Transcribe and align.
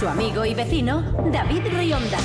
Su 0.00 0.08
amigo 0.08 0.46
y 0.46 0.54
vecino, 0.54 1.02
David 1.30 1.60
Rionda. 1.76 2.16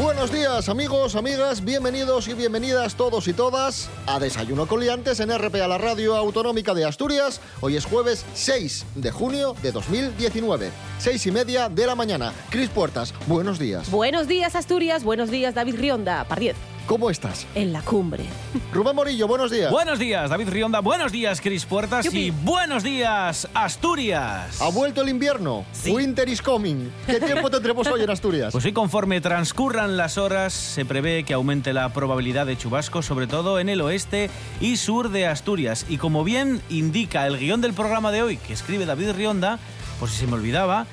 Buenos 0.00 0.32
días 0.32 0.70
amigos, 0.70 1.16
amigas, 1.16 1.62
bienvenidos 1.62 2.28
y 2.28 2.32
bienvenidas 2.32 2.94
todos 2.94 3.28
y 3.28 3.34
todas 3.34 3.90
a 4.06 4.18
Desayuno 4.18 4.66
con 4.66 4.80
Liantes 4.80 5.20
en 5.20 5.28
RPA, 5.36 5.68
la 5.68 5.76
radio 5.76 6.16
autonómica 6.16 6.72
de 6.72 6.86
Asturias. 6.86 7.42
Hoy 7.60 7.76
es 7.76 7.84
jueves 7.84 8.24
6 8.32 8.86
de 8.94 9.10
junio 9.10 9.54
de 9.60 9.72
2019, 9.72 10.70
seis 10.98 11.26
y 11.26 11.30
media 11.30 11.68
de 11.68 11.86
la 11.86 11.94
mañana. 11.94 12.32
Cris 12.48 12.70
Puertas, 12.70 13.12
buenos 13.26 13.58
días. 13.58 13.90
Buenos 13.90 14.28
días, 14.28 14.56
Asturias. 14.56 15.04
Buenos 15.04 15.30
días, 15.30 15.54
David 15.54 15.76
Rionda. 15.76 16.24
Par 16.24 16.40
10. 16.40 16.71
¿Cómo 16.86 17.10
estás? 17.10 17.46
En 17.54 17.72
la 17.72 17.80
cumbre. 17.80 18.24
Rubén 18.72 18.94
Morillo, 18.96 19.26
buenos 19.28 19.50
días. 19.50 19.70
Buenos 19.70 19.98
días, 19.98 20.28
David 20.28 20.48
Rionda. 20.48 20.80
Buenos 20.80 21.10
días, 21.12 21.40
Cris 21.40 21.64
Puertas. 21.64 22.04
Yupi. 22.04 22.18
Y 22.26 22.30
buenos 22.30 22.82
días, 22.82 23.48
Asturias. 23.54 24.60
¿Ha 24.60 24.68
vuelto 24.68 25.00
el 25.02 25.08
invierno? 25.08 25.64
Sí. 25.72 25.90
Winter 25.92 26.28
is 26.28 26.42
coming. 26.42 26.90
¿Qué 27.06 27.20
tiempo 27.20 27.50
tendremos 27.50 27.86
hoy 27.86 28.02
en 28.02 28.10
Asturias? 28.10 28.52
Pues 28.52 28.64
hoy, 28.64 28.72
conforme 28.72 29.20
transcurran 29.20 29.96
las 29.96 30.18
horas, 30.18 30.52
se 30.52 30.84
prevé 30.84 31.24
que 31.24 31.32
aumente 31.34 31.72
la 31.72 31.88
probabilidad 31.92 32.46
de 32.46 32.58
chubascos, 32.58 33.06
sobre 33.06 33.26
todo 33.26 33.58
en 33.60 33.68
el 33.68 33.80
oeste 33.80 34.28
y 34.60 34.76
sur 34.76 35.10
de 35.10 35.26
Asturias. 35.26 35.86
Y 35.88 35.96
como 35.98 36.24
bien 36.24 36.60
indica 36.68 37.26
el 37.26 37.38
guion 37.38 37.60
del 37.60 37.72
programa 37.74 38.10
de 38.12 38.22
hoy, 38.22 38.36
que 38.36 38.52
escribe 38.52 38.84
David 38.86 39.12
Rionda, 39.12 39.58
por 40.00 40.10
si 40.10 40.16
se 40.18 40.26
me 40.26 40.34
olvidaba, 40.34 40.86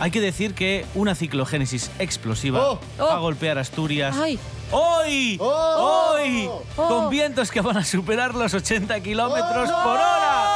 hay 0.00 0.10
que 0.10 0.20
decir 0.20 0.54
que 0.54 0.86
una 0.94 1.14
ciclogénesis 1.14 1.90
explosiva 1.98 2.60
Oh. 2.70 2.80
va 3.00 3.14
a 3.14 3.18
Oh. 3.18 3.22
golpear 3.22 3.58
Asturias. 3.58 4.16
Ay. 4.18 4.38
¡Hoy! 4.76 5.38
Oh. 5.40 6.14
¡Hoy! 6.16 6.48
Oh. 6.76 6.88
Con 6.88 7.08
vientos 7.10 7.50
que 7.50 7.60
van 7.60 7.76
a 7.76 7.84
superar 7.84 8.34
los 8.34 8.52
80 8.54 9.00
kilómetros 9.00 9.70
Oh. 9.72 9.82
por 9.82 9.96
hora. 9.96 10.50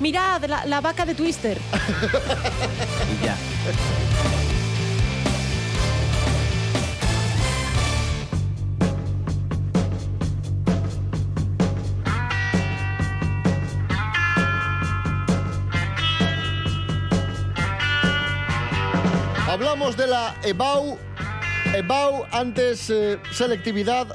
Mirad, 0.00 0.44
la, 0.44 0.64
la 0.66 0.80
vaca 0.80 1.04
de 1.06 1.14
Twister. 1.14 1.58
Y 3.20 3.24
ya. 3.24 3.36
Hablamos 19.48 19.96
de 19.96 20.06
la 20.06 20.34
EBAU. 20.42 20.98
EBAU 21.74 22.24
antes 22.32 22.90
eh, 22.90 23.18
selectividad. 23.32 24.06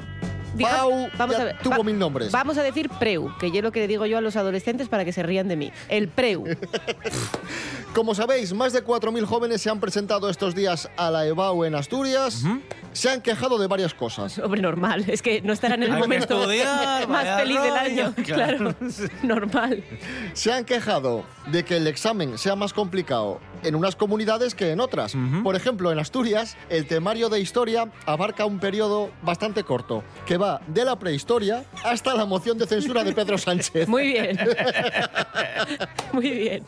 Diga- 0.55 0.77
BAU 0.83 1.09
vamos 1.17 1.35
ya 1.35 1.41
a 1.41 1.45
ver. 1.45 1.57
tuvo 1.63 1.77
va- 1.77 1.83
mil 1.83 1.97
nombres. 1.97 2.31
Vamos 2.31 2.57
a 2.57 2.63
decir 2.63 2.89
preu, 2.99 3.31
que 3.39 3.49
yo 3.51 3.57
es 3.57 3.63
lo 3.63 3.71
que 3.71 3.79
le 3.81 3.87
digo 3.87 4.05
yo 4.05 4.17
a 4.17 4.21
los 4.21 4.35
adolescentes 4.35 4.87
para 4.87 5.03
que 5.05 5.11
se 5.11 5.23
rían 5.23 5.47
de 5.47 5.55
mí. 5.55 5.71
El 5.89 6.07
preu. 6.09 6.43
Como 7.93 8.15
sabéis, 8.15 8.53
más 8.53 8.73
de 8.73 8.83
4.000 8.83 9.23
jóvenes 9.25 9.61
se 9.61 9.69
han 9.69 9.79
presentado 9.79 10.27
estos 10.27 10.55
días 10.55 10.89
a 10.97 11.11
la 11.11 11.27
EBAU 11.27 11.63
en 11.63 11.75
Asturias. 11.75 12.43
Se 12.91 13.09
han 13.09 13.21
quejado 13.21 13.59
de 13.59 13.67
varias 13.67 13.93
cosas. 13.93 14.39
Hombre, 14.39 14.61
normal. 14.61 15.05
Es 15.07 15.21
que 15.21 15.41
no 15.41 15.53
estarán 15.53 15.83
en 15.83 15.89
el 15.89 15.95
Hay 15.95 16.01
momento 16.01 16.39
estudiar, 16.41 17.07
más 17.07 17.39
feliz 17.39 17.61
del 17.61 17.69
rollo. 17.69 17.79
año. 18.05 18.13
Claro. 18.25 18.75
Normal. 19.23 19.83
Se 20.33 20.51
han 20.51 20.65
quejado 20.65 21.23
de 21.47 21.63
que 21.65 21.77
el 21.77 21.85
examen 21.87 22.37
sea 22.39 22.55
más 22.55 22.73
complicado 22.73 23.39
en 23.63 23.75
unas 23.75 23.95
comunidades 23.95 24.53
que 24.55 24.71
en 24.71 24.79
otras. 24.79 25.15
Por 25.43 25.55
ejemplo, 25.55 25.91
en 25.91 25.97
Asturias, 25.99 26.57
el 26.69 26.85
temario 26.85 27.29
de 27.29 27.39
historia 27.39 27.89
abarca 28.05 28.45
un 28.45 28.59
periodo 28.59 29.11
bastante 29.21 29.63
corto, 29.63 30.03
que 30.25 30.37
va 30.37 30.61
de 30.67 30.83
la 30.85 30.97
prehistoria 30.99 31.63
hasta 31.83 32.13
la 32.13 32.25
moción 32.25 32.57
de 32.57 32.67
censura 32.67 33.03
de 33.03 33.13
Pedro 33.13 33.37
Sánchez. 33.39 33.87
Muy 33.87 34.07
bien. 34.13 34.37
Muy 36.11 36.29
bien. 36.29 36.63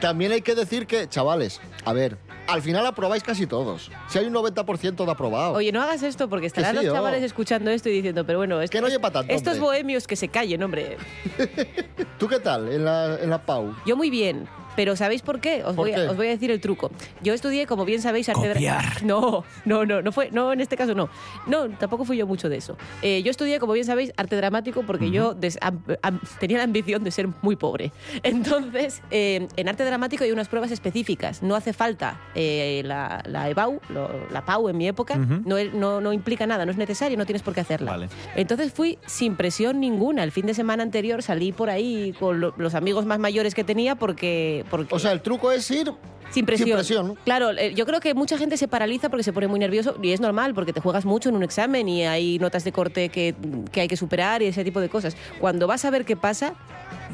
También 0.00 0.32
hay 0.32 0.42
que 0.42 0.47
decir 0.54 0.86
que, 0.86 1.08
chavales, 1.08 1.60
a 1.84 1.92
ver, 1.92 2.16
al 2.46 2.62
final 2.62 2.86
aprobáis 2.86 3.22
casi 3.22 3.46
todos. 3.46 3.90
Si 4.08 4.18
hay 4.18 4.26
un 4.26 4.34
90% 4.34 5.04
de 5.04 5.10
aprobado. 5.10 5.52
Oye, 5.54 5.70
no 5.72 5.82
hagas 5.82 6.02
esto 6.02 6.28
porque 6.28 6.46
estarán 6.46 6.72
Que 6.74 6.80
sí, 6.80 6.86
los 6.86 6.92
oh. 6.92 6.96
chavales 6.96 7.22
escuchando 7.22 7.70
esto 7.70 7.88
y 7.88 7.92
diciendo, 7.92 8.24
pero 8.24 8.38
bueno, 8.38 8.60
es- 8.62 8.70
Que 8.70 8.80
no 8.80 8.88
lleva 8.88 9.10
tanto, 9.10 9.32
estos 9.32 9.54
hombre. 9.54 9.66
bohemios 9.66 10.06
que 10.06 10.16
se 10.16 10.28
callen, 10.28 10.62
hombre. 10.62 10.96
¿Tú 12.18 12.26
qué 12.28 12.38
tal 12.40 12.68
en 12.72 12.84
la, 12.84 13.18
en 13.20 13.30
la 13.30 13.44
PAU? 13.44 13.74
Yo 13.86 13.96
muy 13.96 14.10
bien. 14.10 14.48
Pero 14.78 14.94
¿sabéis 14.94 15.22
por 15.22 15.40
qué? 15.40 15.64
Os, 15.64 15.74
¿Por 15.74 15.86
voy, 15.86 15.90
a- 15.92 15.96
qué? 15.96 16.00
os 16.02 16.16
voy 16.16 16.28
a 16.28 16.30
decir 16.30 16.52
el 16.52 16.60
truco. 16.60 16.92
Yo 17.20 17.34
estudié, 17.34 17.66
como 17.66 17.84
bien 17.84 18.00
sabéis, 18.00 18.28
arte 18.28 18.52
Copiar. 18.52 18.84
No, 19.04 19.42
no, 19.64 19.84
no, 19.84 20.02
no 20.02 20.12
fue, 20.12 20.30
no, 20.30 20.52
en 20.52 20.60
este 20.60 20.76
caso 20.76 20.94
no. 20.94 21.08
No, 21.48 21.68
tampoco 21.70 22.04
fui 22.04 22.16
yo 22.16 22.28
mucho 22.28 22.48
de 22.48 22.58
eso. 22.58 22.76
Eh, 23.02 23.24
yo 23.24 23.30
estudié, 23.32 23.58
como 23.58 23.72
bien 23.72 23.84
sabéis, 23.84 24.12
arte 24.16 24.36
dramático 24.36 24.84
porque 24.84 25.10
yo 25.10 25.34
des- 25.34 25.58
am- 25.62 25.82
am- 26.02 26.20
tenía 26.38 26.58
la 26.58 26.62
ambición 26.62 27.02
de 27.02 27.10
ser 27.10 27.26
muy 27.42 27.56
pobre. 27.56 27.90
Entonces, 28.22 29.02
eh, 29.10 29.48
en 29.56 29.68
arte 29.68 29.84
dramático 29.84 30.22
hay 30.22 30.30
unas 30.30 30.48
pruebas 30.48 30.70
específicas. 30.70 31.42
No 31.42 31.56
hace 31.56 31.72
falta 31.72 32.20
eh, 32.36 32.82
la, 32.84 33.20
la 33.26 33.48
EBAU, 33.50 33.80
lo- 33.88 34.28
la 34.30 34.44
PAU 34.44 34.68
en 34.68 34.76
mi 34.76 34.86
época, 34.86 35.16
no, 35.16 35.56
no, 35.74 36.00
no 36.00 36.12
implica 36.12 36.46
nada, 36.46 36.64
no 36.64 36.70
es 36.70 36.78
necesario, 36.78 37.18
no 37.18 37.26
tienes 37.26 37.42
por 37.42 37.52
qué 37.52 37.62
hacerla. 37.62 37.90
Vale. 37.90 38.08
Entonces 38.36 38.72
fui 38.72 38.96
sin 39.06 39.34
presión 39.34 39.80
ninguna. 39.80 40.22
El 40.22 40.30
fin 40.30 40.46
de 40.46 40.54
semana 40.54 40.84
anterior 40.84 41.20
salí 41.24 41.50
por 41.50 41.68
ahí 41.68 42.14
con 42.20 42.38
lo- 42.40 42.54
los 42.58 42.76
amigos 42.76 43.06
más 43.06 43.18
mayores 43.18 43.56
que 43.56 43.64
tenía 43.64 43.96
porque... 43.96 44.64
porque 44.70 44.94
O 44.94 44.98
sea, 44.98 45.12
el 45.12 45.20
truco 45.20 45.50
es 45.52 45.70
ir 45.70 45.92
sin 46.30 46.44
presión. 46.44 46.66
sin 46.68 46.76
presión. 46.76 47.18
Claro, 47.24 47.50
eh, 47.52 47.74
yo 47.74 47.86
creo 47.86 48.00
que 48.00 48.14
mucha 48.14 48.36
gente 48.36 48.56
se 48.56 48.68
paraliza 48.68 49.08
porque 49.08 49.22
se 49.22 49.32
pone 49.32 49.48
muy 49.48 49.58
nervioso 49.58 49.96
y 50.02 50.12
es 50.12 50.20
normal 50.20 50.54
porque 50.54 50.72
te 50.72 50.80
juegas 50.80 51.04
mucho 51.04 51.28
en 51.28 51.36
un 51.36 51.42
examen 51.42 51.88
y 51.88 52.04
hay 52.04 52.38
notas 52.38 52.64
de 52.64 52.72
corte 52.72 53.08
que, 53.08 53.34
que 53.72 53.80
hay 53.80 53.88
que 53.88 53.96
superar 53.96 54.42
y 54.42 54.46
ese 54.46 54.64
tipo 54.64 54.80
de 54.80 54.88
cosas. 54.88 55.16
Cuando 55.40 55.66
vas 55.66 55.84
a 55.84 55.90
ver 55.90 56.04
qué 56.04 56.16
pasa, 56.16 56.54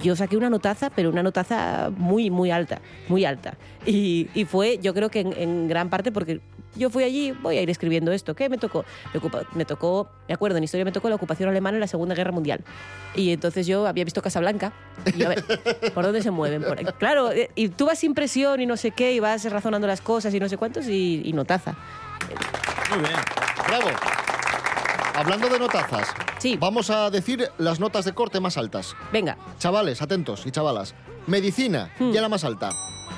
yo 0.03 0.16
saqué 0.16 0.37
una 0.37 0.50
notaza, 0.50 0.91
pero 0.91 1.10
una 1.10 1.22
notaza 1.22 1.91
muy, 1.97 2.31
muy 2.31 2.50
alta, 2.50 2.81
muy 3.09 3.25
alta. 3.25 3.55
Y, 3.87 4.28
y 4.34 4.44
fue, 4.44 4.78
yo 4.82 4.94
creo 4.94 5.10
que 5.10 5.21
en, 5.21 5.32
en 5.34 5.69
gran 5.69 5.91
parte 5.91 6.10
porque 6.12 6.41
yo 6.77 6.91
fui 6.91 7.05
allí, 7.05 7.31
voy 7.31 7.56
a 7.59 7.62
ir 7.62 7.71
escribiendo 7.71 8.10
esto. 8.10 8.34
¿Qué 8.34 8.49
me 8.49 8.59
tocó? 8.59 8.84
Me, 9.12 9.21
ocupa- 9.21 9.47
me 9.54 9.65
tocó, 9.65 10.09
me 10.27 10.34
acuerdo, 10.34 10.59
en 10.59 10.65
historia 10.65 10.84
me 10.84 10.91
tocó 10.93 11.09
la 11.09 11.15
ocupación 11.15 11.49
alemana 11.49 11.77
en 11.77 11.81
la 11.81 11.87
Segunda 11.87 12.15
Guerra 12.16 12.33
Mundial. 12.33 12.65
Y 13.15 13.31
entonces 13.33 13.66
yo 13.66 13.87
había 13.87 14.03
visto 14.04 14.21
Casablanca 14.22 14.72
y 15.16 15.22
a 15.22 15.28
ver, 15.28 15.44
¿por 15.94 16.04
dónde 16.04 16.21
se 16.22 16.31
mueven? 16.33 16.65
Por 16.65 16.78
ahí. 16.78 16.84
Claro, 16.99 17.31
y 17.54 17.69
tú 17.69 17.87
vas 17.87 17.99
sin 18.00 18.15
presión 18.15 18.60
y 18.60 18.66
no 18.66 18.77
sé 18.77 18.91
qué, 18.91 19.12
y 19.12 19.21
vas 19.21 19.44
razonando 19.50 19.87
las 19.87 20.00
cosas 20.00 20.34
y 20.34 20.41
no 20.41 20.49
sé 20.49 20.56
cuántos 20.56 20.88
y, 20.88 21.22
y 21.25 21.33
notaza. 21.33 21.75
Muy 22.91 22.99
bien. 23.00 23.12
Bravo. 23.69 23.88
Hablando 25.15 25.49
de 25.49 25.59
notazas, 25.60 26.09
Sí. 26.44 26.59
vamos 26.60 26.91
a 26.91 27.09
decir 27.09 27.49
las 27.56 27.81
notas 27.81 28.05
de 28.05 28.12
corte 28.12 28.38
más 28.38 28.59
altas. 28.59 28.94
Venga, 29.12 29.38
Chavales, 29.59 30.03
atentos 30.03 30.44
y 30.44 30.50
chavalas. 30.50 30.94
Medicina, 31.27 31.91
Hmm. 31.99 32.10
ya 32.12 32.21
la 32.21 32.28
más 32.28 32.44
alta. 32.44 32.69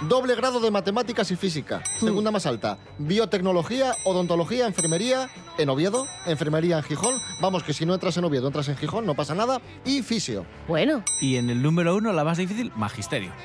Doble 0.09 0.37
grado 0.37 0.60
de 0.60 0.70
matemáticas 0.70 1.28
y 1.32 1.36
física, 1.36 1.82
Hmm. 2.00 2.04
segunda 2.04 2.31
más 2.31 2.47
alta. 2.47 2.78
Biotecnología, 2.98 3.92
odontología, 4.04 4.66
enfermería 4.69 5.28
en 5.59 5.69
Oviedo, 5.70 6.06
enfermería 6.26 6.76
en 6.78 6.84
Gijón. 6.84 7.15
Vamos, 7.41 7.65
que 7.65 7.72
si 7.72 7.84
no 7.84 7.94
entras 7.94 8.16
en 8.16 8.25
Oviedo, 8.25 8.47
entras 8.47 8.69
en 8.69 8.76
Gijón, 8.76 9.06
no 9.06 9.15
pasa 9.15 9.34
nada. 9.34 9.60
Y 9.84 10.03
fisio. 10.03 10.47
bueno, 10.69 11.03
Y 11.20 11.34
en 11.36 11.50
el 11.50 11.60
número 11.62 11.97
uno, 11.97 12.12
la 12.12 12.22
más 12.22 12.38
difícil, 12.38 12.70
magisterio. 12.76 13.32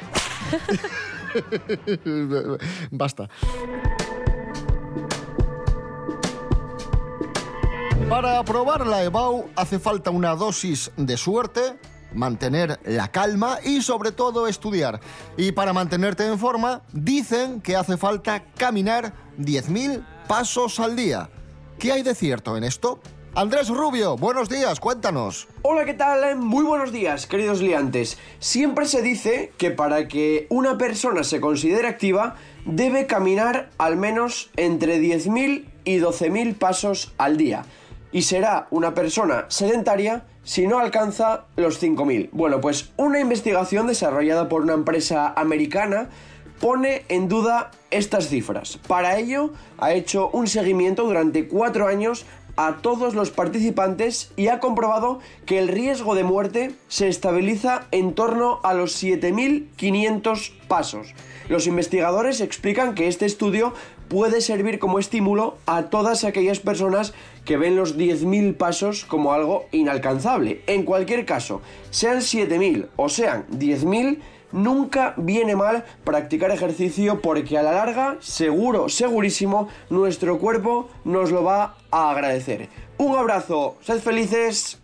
Basta. 2.92 3.30
Para 8.12 8.40
aprobar 8.40 8.86
la 8.86 9.04
EBAU 9.04 9.46
hace 9.56 9.80
falta 9.80 10.12
una 10.12 10.36
dosis 10.36 10.92
de 10.98 11.16
suerte, 11.16 11.62
mantener 12.14 12.78
la 12.84 13.10
calma 13.10 13.60
y 13.64 13.82
sobre 13.82 14.12
todo 14.12 14.48
estudiar. 14.48 15.00
Y 15.38 15.54
para 15.54 15.72
mantenerte 15.72 16.28
en 16.28 16.38
forma, 16.38 16.82
dicen 16.92 17.62
que 17.62 17.78
hace 17.78 17.96
falta 17.96 18.44
caminar 18.58 19.14
10.000 19.40 20.06
pasos 20.28 20.82
al 20.82 20.98
día. 20.98 21.30
¿Qué 21.80 21.94
hay 21.94 22.04
de 22.04 22.14
cierto 22.14 22.58
en 22.58 22.66
esto? 22.66 23.00
Andrés 23.34 23.70
Rubio, 23.70 24.18
buenos 24.18 24.50
días, 24.50 24.82
cuéntanos. 24.82 25.48
Hola, 25.62 25.86
¿qué 25.86 25.94
tal? 25.94 26.36
Muy 26.36 26.66
buenos 26.66 26.92
días, 26.92 27.28
queridos 27.28 27.62
liantes. 27.62 28.18
Siempre 28.40 28.88
se 28.88 29.02
dice 29.02 29.54
que 29.58 29.72
para 29.72 30.10
que 30.10 30.48
una 30.50 30.78
persona 30.78 31.24
se 31.24 31.40
considere 31.40 31.88
activa, 31.88 32.36
debe 32.66 33.08
caminar 33.08 33.70
al 33.78 33.96
menos 33.96 34.50
entre 34.58 35.00
10.000 35.00 35.64
y 35.86 36.00
12.000 36.00 36.58
pasos 36.58 37.14
al 37.18 37.38
día. 37.38 37.64
Y 38.12 38.24
será 38.24 38.68
una 38.72 38.94
persona 38.94 39.46
sedentaria 39.48 40.26
si 40.44 40.68
no 40.68 40.80
alcanza 40.80 41.46
los 41.56 41.82
5.000. 41.82 42.30
Bueno, 42.32 42.62
pues 42.62 42.92
una 42.98 43.20
investigación 43.20 43.88
desarrollada 43.88 44.50
por 44.50 44.62
una 44.62 44.74
empresa 44.74 45.34
americana 45.36 46.10
pone 46.60 47.06
en 47.10 47.28
duda 47.28 47.72
estas 47.90 48.28
cifras. 48.28 48.78
Para 48.88 49.18
ello, 49.18 49.52
ha 49.80 49.94
hecho 49.94 50.30
un 50.30 50.48
seguimiento 50.48 51.04
durante 51.04 51.48
cuatro 51.48 51.88
años 51.88 52.26
a 52.56 52.78
todos 52.82 53.16
los 53.16 53.32
participantes 53.32 54.32
y 54.36 54.48
ha 54.48 54.60
comprobado 54.60 55.20
que 55.46 55.58
el 55.58 55.68
riesgo 55.68 56.16
de 56.16 56.24
muerte 56.24 56.76
se 56.88 57.08
estabiliza 57.08 57.88
en 57.92 58.14
torno 58.14 58.60
a 58.64 58.74
los 58.74 59.02
7.500 59.02 60.52
pasos. 60.68 61.14
Los 61.50 61.66
investigadores 61.66 62.42
explican 62.42 62.94
que 62.94 63.08
este 63.08 63.26
estudio 63.26 63.74
puede 64.08 64.42
servir 64.42 64.78
como 64.78 65.00
estímulo 65.00 65.58
a 65.66 65.84
todas 65.84 66.24
aquellas 66.24 66.60
personas 66.60 67.14
que 67.46 67.58
ven 67.58 67.76
los 67.76 67.98
10.000 67.98 68.56
pasos 68.56 69.06
como 69.06 69.34
algo 69.34 69.66
inalcanzable. 69.72 70.62
En 70.68 70.84
cualquier 70.84 71.26
caso, 71.26 71.62
sean 71.90 72.20
7.000 72.20 72.88
o 72.96 73.10
sean 73.10 73.46
10.000, 73.50 74.20
nunca 74.52 75.14
viene 75.18 75.56
mal 75.56 75.86
practicar 76.04 76.52
ejercicio 76.52 77.22
porque 77.22 77.58
a 77.58 77.64
la 77.64 77.72
larga, 77.72 78.18
seguro, 78.20 78.90
segurísimo, 78.90 79.70
nuestro 79.90 80.40
cuerpo 80.40 80.90
nos 81.04 81.32
lo 81.32 81.44
va 81.44 81.78
a 81.90 82.12
agradecer. 82.12 82.70
Un 82.98 83.16
abrazo, 83.16 83.78
sed 83.82 84.00
felices. 84.00 84.80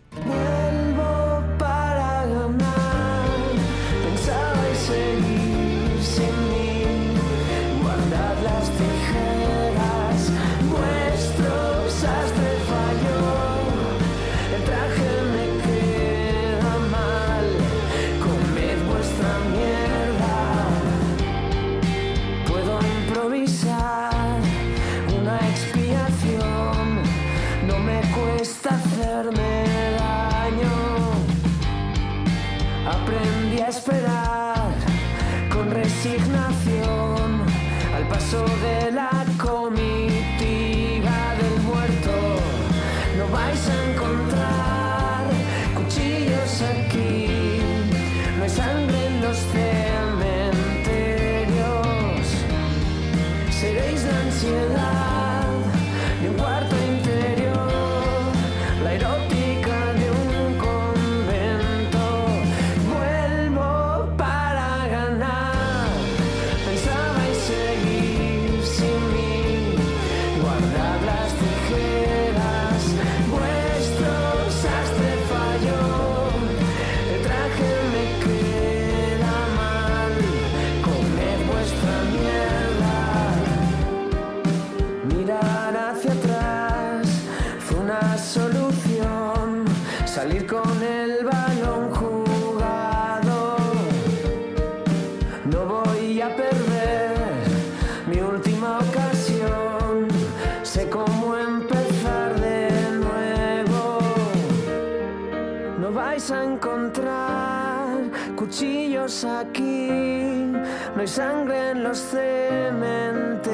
Los 111.88 111.98
cementerios. 111.98 113.48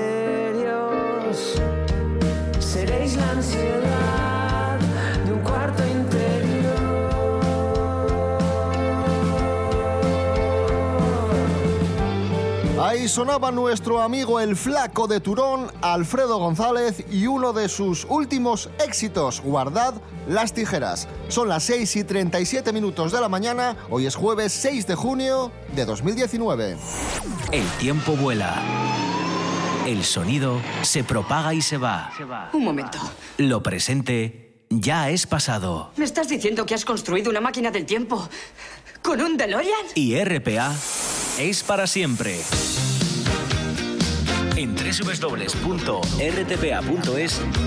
Seréis 2.58 3.16
la 3.16 3.30
ansiedad 3.30 4.23
Ahí 13.04 13.08
sonaba 13.08 13.50
nuestro 13.50 14.00
amigo 14.00 14.40
el 14.40 14.56
flaco 14.56 15.06
de 15.06 15.20
Turón, 15.20 15.70
Alfredo 15.82 16.38
González, 16.38 17.04
y 17.10 17.26
uno 17.26 17.52
de 17.52 17.68
sus 17.68 18.06
últimos 18.08 18.70
éxitos, 18.82 19.42
Guardad 19.42 19.92
las 20.26 20.54
tijeras. 20.54 21.06
Son 21.28 21.50
las 21.50 21.64
6 21.64 21.96
y 21.96 22.04
37 22.04 22.72
minutos 22.72 23.12
de 23.12 23.20
la 23.20 23.28
mañana, 23.28 23.76
hoy 23.90 24.06
es 24.06 24.16
jueves 24.16 24.54
6 24.54 24.86
de 24.86 24.94
junio 24.94 25.52
de 25.76 25.84
2019. 25.84 26.78
El 27.52 27.68
tiempo 27.78 28.12
vuela. 28.12 28.54
El 29.86 30.02
sonido 30.02 30.58
se 30.80 31.04
propaga 31.04 31.52
y 31.52 31.60
se 31.60 31.76
va. 31.76 32.10
Un 32.54 32.64
momento. 32.64 32.96
Lo 33.36 33.62
presente 33.62 34.64
ya 34.70 35.10
es 35.10 35.26
pasado. 35.26 35.90
¿Me 35.98 36.06
estás 36.06 36.30
diciendo 36.30 36.64
que 36.64 36.72
has 36.72 36.86
construido 36.86 37.28
una 37.28 37.42
máquina 37.42 37.70
del 37.70 37.84
tiempo 37.84 38.26
con 39.02 39.20
un 39.20 39.36
DeLorean? 39.36 39.88
Y 39.94 40.18
RPA 40.24 40.74
es 41.38 41.62
para 41.62 41.86
siempre. 41.86 42.40
En 44.56 44.74
www.rtpa.es 44.76 46.20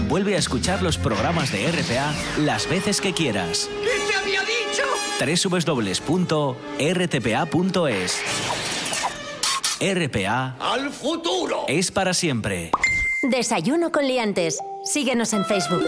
vuelve 0.07 0.35
a 0.35 0.37
escuchar 0.37 0.81
los 0.81 0.97
programas 0.97 1.51
de 1.51 1.69
RPA 1.71 2.13
las 2.39 2.69
veces 2.69 3.01
que 3.01 3.13
quieras. 3.13 3.69
¿Qué 3.83 3.89
te 4.09 4.15
había 4.15 4.41
dicho? 4.41 4.83
www.rtpa.es 5.49 6.57
RPA 9.79 10.55
¡Al 10.59 10.89
futuro! 10.91 11.65
es 11.67 11.91
para 11.91 12.13
siempre. 12.13 12.71
Desayuno 13.23 13.91
con 13.91 14.07
liantes. 14.07 14.59
Síguenos 14.85 15.33
en 15.33 15.43
Facebook. 15.45 15.85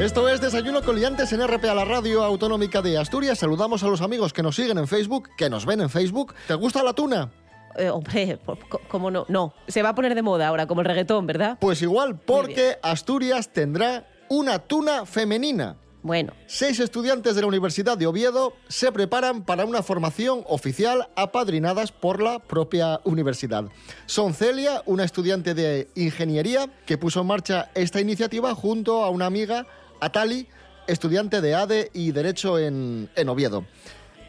Esto 0.00 0.28
es 0.28 0.40
Desayuno 0.40 0.80
con 0.82 0.94
Liantes 0.94 1.32
en 1.32 1.44
RPA, 1.44 1.74
la 1.74 1.84
radio 1.84 2.22
autonómica 2.22 2.80
de 2.82 2.96
Asturias. 2.96 3.38
Saludamos 3.40 3.82
a 3.82 3.88
los 3.88 4.00
amigos 4.00 4.32
que 4.32 4.44
nos 4.44 4.54
siguen 4.54 4.78
en 4.78 4.86
Facebook, 4.86 5.30
que 5.36 5.50
nos 5.50 5.66
ven 5.66 5.80
en 5.80 5.90
Facebook. 5.90 6.36
¿Te 6.46 6.54
gusta 6.54 6.84
la 6.84 6.92
tuna? 6.92 7.32
Eh, 7.76 7.90
hombre, 7.90 8.38
¿cómo 8.86 9.10
no? 9.10 9.26
No, 9.28 9.54
se 9.66 9.82
va 9.82 9.88
a 9.88 9.94
poner 9.96 10.14
de 10.14 10.22
moda 10.22 10.46
ahora, 10.46 10.68
como 10.68 10.82
el 10.82 10.86
reggaetón, 10.86 11.26
¿verdad? 11.26 11.58
Pues 11.60 11.82
igual, 11.82 12.16
porque 12.16 12.78
Asturias 12.80 13.52
tendrá 13.52 14.06
una 14.28 14.60
tuna 14.60 15.04
femenina. 15.04 15.76
Bueno, 16.00 16.32
Seis 16.46 16.78
estudiantes 16.78 17.34
de 17.34 17.40
la 17.40 17.48
Universidad 17.48 17.98
de 17.98 18.06
Oviedo 18.06 18.52
se 18.68 18.92
preparan 18.92 19.42
para 19.42 19.64
una 19.64 19.82
formación 19.82 20.44
oficial 20.46 21.08
apadrinadas 21.16 21.90
por 21.90 22.22
la 22.22 22.38
propia 22.38 23.00
universidad. 23.02 23.64
Son 24.06 24.32
Celia, 24.32 24.82
una 24.86 25.02
estudiante 25.04 25.54
de 25.54 25.88
ingeniería 25.96 26.70
que 26.86 26.98
puso 26.98 27.20
en 27.20 27.26
marcha 27.26 27.70
esta 27.74 28.00
iniciativa 28.00 28.54
junto 28.54 29.02
a 29.04 29.10
una 29.10 29.26
amiga, 29.26 29.66
Atali, 30.00 30.46
estudiante 30.86 31.40
de 31.40 31.54
ADE 31.54 31.90
y 31.92 32.12
Derecho 32.12 32.58
en, 32.58 33.08
en 33.16 33.28
Oviedo. 33.28 33.64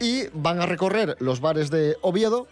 Y 0.00 0.24
van 0.32 0.60
a 0.60 0.66
recorrer 0.66 1.16
los 1.20 1.40
bares 1.40 1.70
de 1.70 1.96
Oviedo, 2.00 2.46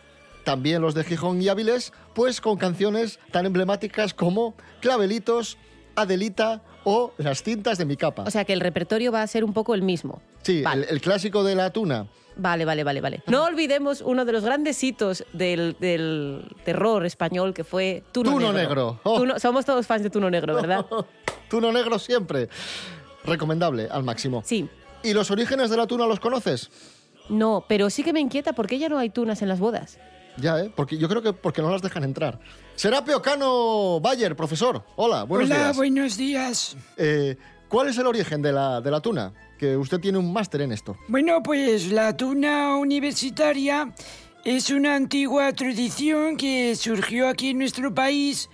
también 0.45 0.83
los 0.83 0.95
de 0.95 1.05
Gijón 1.05 1.41
y 1.43 1.49
Áviles, 1.49 1.93
pues 2.15 2.41
con 2.41 2.57
canciones 2.57 3.19
tan 3.33 3.47
emblemáticas 3.47 4.15
como 4.15 4.55
Clavelitos, 4.81 5.57
Adelita 5.97 6.63
o 6.85 7.13
Las 7.19 7.43
cintas 7.43 7.77
de 7.77 7.85
mi 7.85 7.97
capa. 7.97 8.23
o 8.27 8.31
sea 8.31 8.45
que 8.45 8.53
el 8.53 8.61
repertorio 8.61 9.11
va 9.13 9.23
a 9.23 9.27
ser 9.27 9.45
un 9.45 9.53
poco 9.53 9.75
el 9.75 9.83
mismo. 9.83 10.23
Sí, 10.43 10.63
Vale. 10.63 10.85
el, 10.85 10.91
el 10.95 11.01
clásico 11.01 11.43
de 11.45 11.55
la 11.55 11.71
tuna. 11.71 12.07
Vale, 12.37 12.65
vale, 12.65 12.85
vale, 12.85 13.01
vale. 13.01 13.23
No 13.27 13.45
olvidemos 13.45 14.01
uno 14.01 14.25
de 14.25 14.31
los 14.33 14.45
grandes 14.45 14.83
hitos 14.85 15.25
del, 15.33 15.77
del 15.81 16.45
terror 16.65 17.05
español 17.05 17.53
que 17.53 17.65
fue 17.65 18.05
Tuno, 18.13 18.31
Tuno 18.31 18.53
Negro. 18.53 19.01
Oh. 19.03 19.19
Tuno- 19.19 19.39
somos 19.41 19.65
todos 19.65 19.87
fans 19.89 20.05
de 20.05 20.11
Tuno 20.11 20.31
Negro, 20.31 20.55
¿verdad? 20.55 20.87
Tuno 21.51 21.73
negro 21.73 21.99
siempre. 21.99 22.49
Recomendable, 23.29 23.89
al 23.91 24.03
máximo. 24.03 24.43
Sí. 24.45 24.69
¿Y 25.03 25.13
los 25.13 25.31
orígenes 25.31 25.71
de 25.71 25.77
la 25.77 25.87
tuna 25.87 26.07
los 26.07 26.21
conoces? 26.21 26.71
No, 27.29 27.65
pero 27.69 27.91
sí 27.91 28.03
que 28.03 28.13
me 28.13 28.21
inquieta 28.21 28.53
por 28.53 28.67
qué 28.67 28.79
ya 28.79 28.89
no 28.89 28.99
hay 28.99 29.11
tunas 29.11 29.43
en 29.43 29.49
las 29.49 29.61
bodas. 29.61 29.99
Ya, 30.39 30.61
¿eh? 30.61 30.73
Porque 30.75 30.97
yo 30.99 31.09
creo 31.09 31.21
que 31.21 31.33
porque 31.33 31.61
no 31.63 31.71
las 31.71 31.83
dejan 31.83 32.05
entrar. 32.05 32.39
Serapio 32.77 33.21
Cano 33.21 34.01
Bayer, 34.01 34.37
profesor. 34.37 34.85
Hola, 34.97 35.25
buenos 35.25 35.51
Hola, 35.51 35.59
días. 35.65 35.77
buenos 35.77 36.17
días. 36.17 36.77
Eh, 36.97 37.37
¿Cuál 37.69 37.89
es 37.89 37.99
el 37.99 38.07
origen 38.07 38.41
de 38.41 38.53
la, 38.53 38.81
de 38.81 38.91
la 38.91 39.01
tuna? 39.01 39.33
Que 39.59 39.77
usted 39.77 39.99
tiene 40.01 40.17
un 40.19 40.33
máster 40.33 40.63
en 40.63 40.73
esto. 40.73 40.97
Bueno, 41.09 41.43
pues 41.43 41.91
la 41.91 42.17
tuna 42.17 42.77
universitaria 42.77 43.93
es 44.45 44.71
una 44.71 44.95
antigua 44.95 45.53
tradición 45.53 46.37
que 46.37 46.77
surgió 46.77 47.29
aquí 47.29 47.51
en 47.51 47.59
nuestro 47.59 47.93
país 47.93 48.49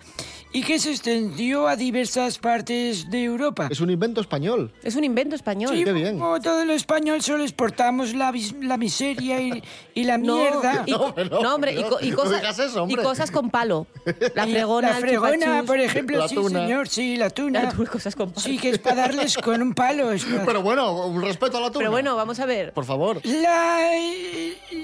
y 0.54 0.62
que 0.62 0.78
se 0.78 0.92
extendió 0.92 1.66
a 1.66 1.75
diversas 1.76 2.38
partes 2.38 3.11
de 3.11 3.25
Europa. 3.25 3.66
Es 3.70 3.80
un 3.80 3.90
invento 3.90 4.20
español. 4.20 4.73
Es 4.84 4.94
un 4.94 5.02
invento 5.02 5.34
español. 5.34 5.76
Sí, 5.76 5.84
como 6.18 6.40
todo 6.40 6.64
lo 6.64 6.73
español 6.73 7.20
solo 7.23 7.42
exportamos 7.42 8.14
la, 8.14 8.30
vis- 8.30 8.54
la 8.62 8.76
miseria 8.76 9.40
y, 9.42 9.62
y 9.94 10.04
la 10.04 10.16
No, 10.25 10.37
mierda. 10.37 10.84
y 10.87 10.92
co- 10.92 11.12
no, 11.42 11.54
hombre, 11.56 11.73
y, 11.73 11.82
co- 11.82 11.99
y 12.00 12.12
cosas, 12.12 12.40
y 12.88 12.94
cosas 12.94 13.30
con 13.32 13.50
palo. 13.50 13.88
La 14.37 14.46
Y 14.46 14.52
fregona, 14.52 14.90
La 14.90 14.96
fregona, 14.99 15.62
por 15.66 15.80
ejemplo, 15.80 16.28
sí, 16.28 16.37
señor, 16.37 16.88
sí, 16.88 17.16
la 17.16 17.30
tuna. 17.30 17.64
La 17.64 17.70
tuna, 17.73 17.90
cosas 17.90 18.14
con 18.14 18.30
palo. 18.30 18.40
Sí, 18.40 18.56
que 18.56 18.70
es 18.70 18.78
para 18.78 18.96
darles 19.02 19.37
con 19.37 19.61
un 19.61 19.75
palo. 19.75 20.12
es 20.12 20.25
para- 20.25 20.44
Pero 20.44 20.62
bueno, 20.62 21.06
un 21.08 21.20
respeto 21.20 21.58
a 21.58 21.62
la 21.62 21.66
tuna. 21.68 21.78
Pero 21.80 21.90
bueno, 21.90 22.14
vamos 22.14 22.38
a 22.38 22.46
ver. 22.46 22.73
Por 22.73 22.84
favor. 22.84 23.20
La, 23.25 23.80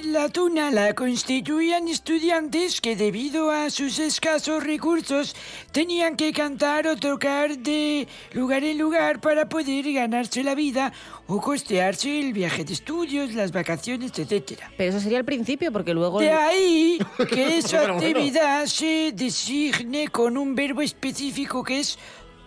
la 0.06 0.28
tuna 0.30 0.70
la 0.72 0.94
constituían 0.94 1.86
estudiantes 1.88 2.80
que 2.80 2.96
debido 2.96 3.50
a 3.52 3.70
sus 3.70 3.98
escasos 4.00 4.64
recursos 4.64 5.36
tenían 5.72 6.16
que 6.16 6.32
cantar 6.32 6.86
o 6.86 6.96
tocar 6.96 7.58
de 7.58 8.08
lugar 8.32 8.64
en 8.64 8.78
lugar 8.78 9.20
para 9.20 9.48
poder 9.48 9.92
ganarse 9.92 10.42
la 10.42 10.54
vida 10.54 10.92
o 11.26 11.40
costearse 11.40 12.20
el 12.20 12.32
viaje 12.32 12.64
de 12.64 12.72
estudios, 12.72 13.34
las 13.34 13.52
vacaciones, 13.52 14.18
etcétera. 14.18 14.70
Pero 14.76 14.90
eso 14.90 15.00
sería 15.00 15.18
el 15.18 15.24
principio, 15.24 15.72
porque 15.72 15.94
luego... 15.94 16.20
De 16.20 16.30
ahí 16.30 16.98
que 17.30 17.62
su 17.62 17.76
actividad 17.76 18.66
se 18.66 19.12
designe 19.14 20.08
con 20.08 20.36
un 20.36 20.54
verbo 20.54 20.82
específico 20.82 21.62
que 21.62 21.80
es 21.80 21.98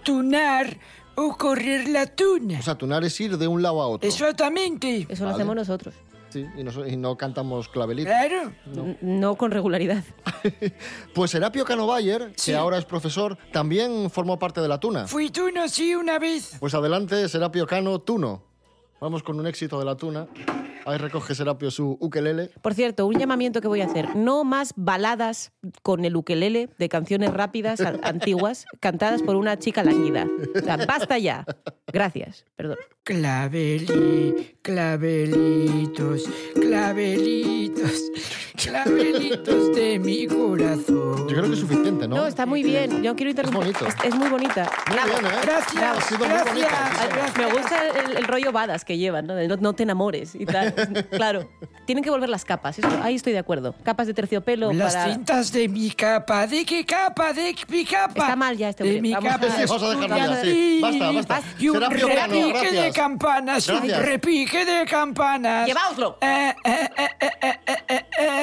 tunar 0.03 0.77
o 1.15 1.37
correr 1.37 1.87
la 1.87 2.07
tuna. 2.07 2.59
O 2.59 2.61
sea, 2.61 2.75
tunar 2.75 3.03
es 3.03 3.19
ir 3.21 3.37
de 3.37 3.47
un 3.47 3.61
lado 3.61 3.81
a 3.81 3.87
otro. 3.87 4.07
Exactamente. 4.07 5.05
Eso 5.09 5.23
lo 5.23 5.31
Vale. 5.31 5.35
hacemos 5.35 5.55
nosotros. 5.55 5.93
Sí, 6.33 6.47
y 6.57 6.63
no, 6.63 6.87
y 6.87 6.97
no 6.97 7.15
cantamos 7.15 7.69
clavelito. 7.69 8.09
Claro. 8.09 8.51
No 9.01 9.35
con 9.35 9.51
regularidad. 9.51 10.03
Pues 11.13 11.29
Serapio 11.31 11.63
Cano 11.63 11.85
Bayer, 11.85 12.33
Sí. 12.35 12.51
que 12.51 12.57
ahora 12.57 12.77
es 12.79 12.85
profesor, 12.85 13.37
también 13.51 14.09
formó 14.09 14.39
parte 14.39 14.59
de 14.61 14.67
la 14.67 14.79
tuna. 14.79 15.05
Fui 15.07 15.29
tuno, 15.29 15.67
sí, 15.69 15.93
una 15.93 16.17
vez. 16.17 16.57
Pues 16.59 16.73
adelante, 16.73 17.29
Serapio 17.29 17.67
Cano, 17.67 17.99
Tuno. 18.01 18.41
Vamos 18.99 19.21
con 19.21 19.39
un 19.39 19.45
éxito 19.45 19.77
de 19.77 19.85
la 19.85 19.95
tuna. 19.95 20.27
Ahí 20.85 20.97
recoge 20.97 21.33
Serapio 21.35 21.71
su 21.71 21.97
ukelele. 21.99 22.49
Por 22.61 22.73
cierto, 22.73 23.05
un 23.07 23.17
llamamiento 23.17 23.61
que 23.61 23.67
voy 23.67 23.81
a 23.81 23.85
hacer. 23.85 24.15
No 24.15 24.43
más 24.43 24.73
baladas 24.75 25.51
con 25.81 26.03
el 26.05 26.15
ukelele 26.15 26.69
de 26.77 26.89
canciones 26.89 27.31
rápidas, 27.33 27.79
a- 27.81 27.89
antiguas, 28.03 28.65
cantadas 28.79 29.21
por 29.21 29.35
una 29.35 29.57
chica 29.57 29.83
lánguida. 29.83 30.27
O 30.55 30.59
sea, 30.59 30.77
basta 30.77 31.17
ya. 31.17 31.45
Gracias. 31.91 32.45
Perdón. 32.55 32.77
Claveli, 33.03 34.57
clavelitos, 34.61 36.23
clavelitos, 36.59 38.11
clavelitos 38.55 39.75
de 39.75 39.99
mi 39.99 40.27
corazón. 40.27 41.27
Yo 41.27 41.35
creo 41.35 41.43
que 41.43 41.53
es 41.53 41.59
suficiente, 41.59 42.07
¿no? 42.07 42.15
No, 42.17 42.27
está 42.27 42.45
muy 42.45 42.63
bien. 42.63 43.01
Yo 43.03 43.15
quiero 43.15 43.29
interrumpir. 43.31 43.61
Es 43.69 43.79
bonito. 43.79 43.87
Es, 44.03 44.05
es 44.05 44.15
muy 44.15 44.29
bonita. 44.29 44.71
Muy 44.87 44.95
bien, 45.11 45.25
¿eh? 45.25 45.37
Gracias, 45.43 45.83
Ha 45.97 46.01
sido 46.01 46.19
muy 46.19 46.27
gracias, 46.27 46.53
señor. 46.55 46.69
gracias. 46.69 47.37
Me 47.37 47.45
gusta 47.53 47.87
el, 48.05 48.17
el 48.17 48.23
rollo 48.25 48.51
badas 48.51 48.85
que 48.85 48.97
llevan, 48.97 49.27
¿no? 49.27 49.35
De 49.35 49.47
no, 49.47 49.55
no 49.57 49.73
te 49.73 49.83
enamores 49.83 50.35
y 50.35 50.45
tal. 50.45 50.73
Claro. 51.11 51.49
Tienen 51.85 52.03
que 52.03 52.09
volver 52.09 52.29
las 52.29 52.45
capas. 52.45 52.79
eso- 52.79 52.87
ahí 53.03 53.15
estoy 53.15 53.33
de 53.33 53.39
acuerdo. 53.39 53.75
Capas 53.83 54.07
de 54.07 54.13
terciopelo 54.13 54.71
Las 54.73 54.93
para... 54.95 55.13
cintas 55.13 55.51
de 55.51 55.67
mi 55.67 55.91
capa, 55.91 56.47
¿de 56.47 56.65
qué 56.65 56.85
capa? 56.85 57.33
¿De 57.33 57.55
mi 57.69 57.85
capa? 57.85 58.21
Está 58.23 58.35
mal 58.35 58.57
ya 58.57 58.69
este 58.69 58.83
De 58.83 59.01
mi 59.01 59.13
Vamos 59.13 59.31
a- 59.31 59.39
capa. 59.39 59.53
Sí, 59.55 59.63
vamos 59.67 59.83
a 59.83 59.89
dejarlo 59.89 60.17
ya, 60.17 60.41
sí. 60.41 60.79
Basta, 60.81 61.11
basta. 61.11 61.41
Y 61.59 61.69
un 61.69 61.81
repique 61.81 62.07
de 62.07 62.49
gracias. 62.49 62.95
campanas, 62.95 63.69
un 63.69 63.75
Gracias. 63.77 64.05
repique 64.05 64.65
de 64.65 64.85
campanas. 64.85 65.67
¡Lleváoslo! 65.67 66.17
Eh, 66.21 66.53
eh, 66.63 66.89
eh, 66.97 67.07
eh, 67.19 67.29
eh, 67.41 67.53
eh, 67.67 68.05
eh, 68.19 68.42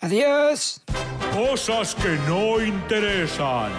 Adiós. 0.00 0.82
Cosas 1.32 1.94
que 1.94 2.16
no 2.28 2.60
interesan. 2.60 3.72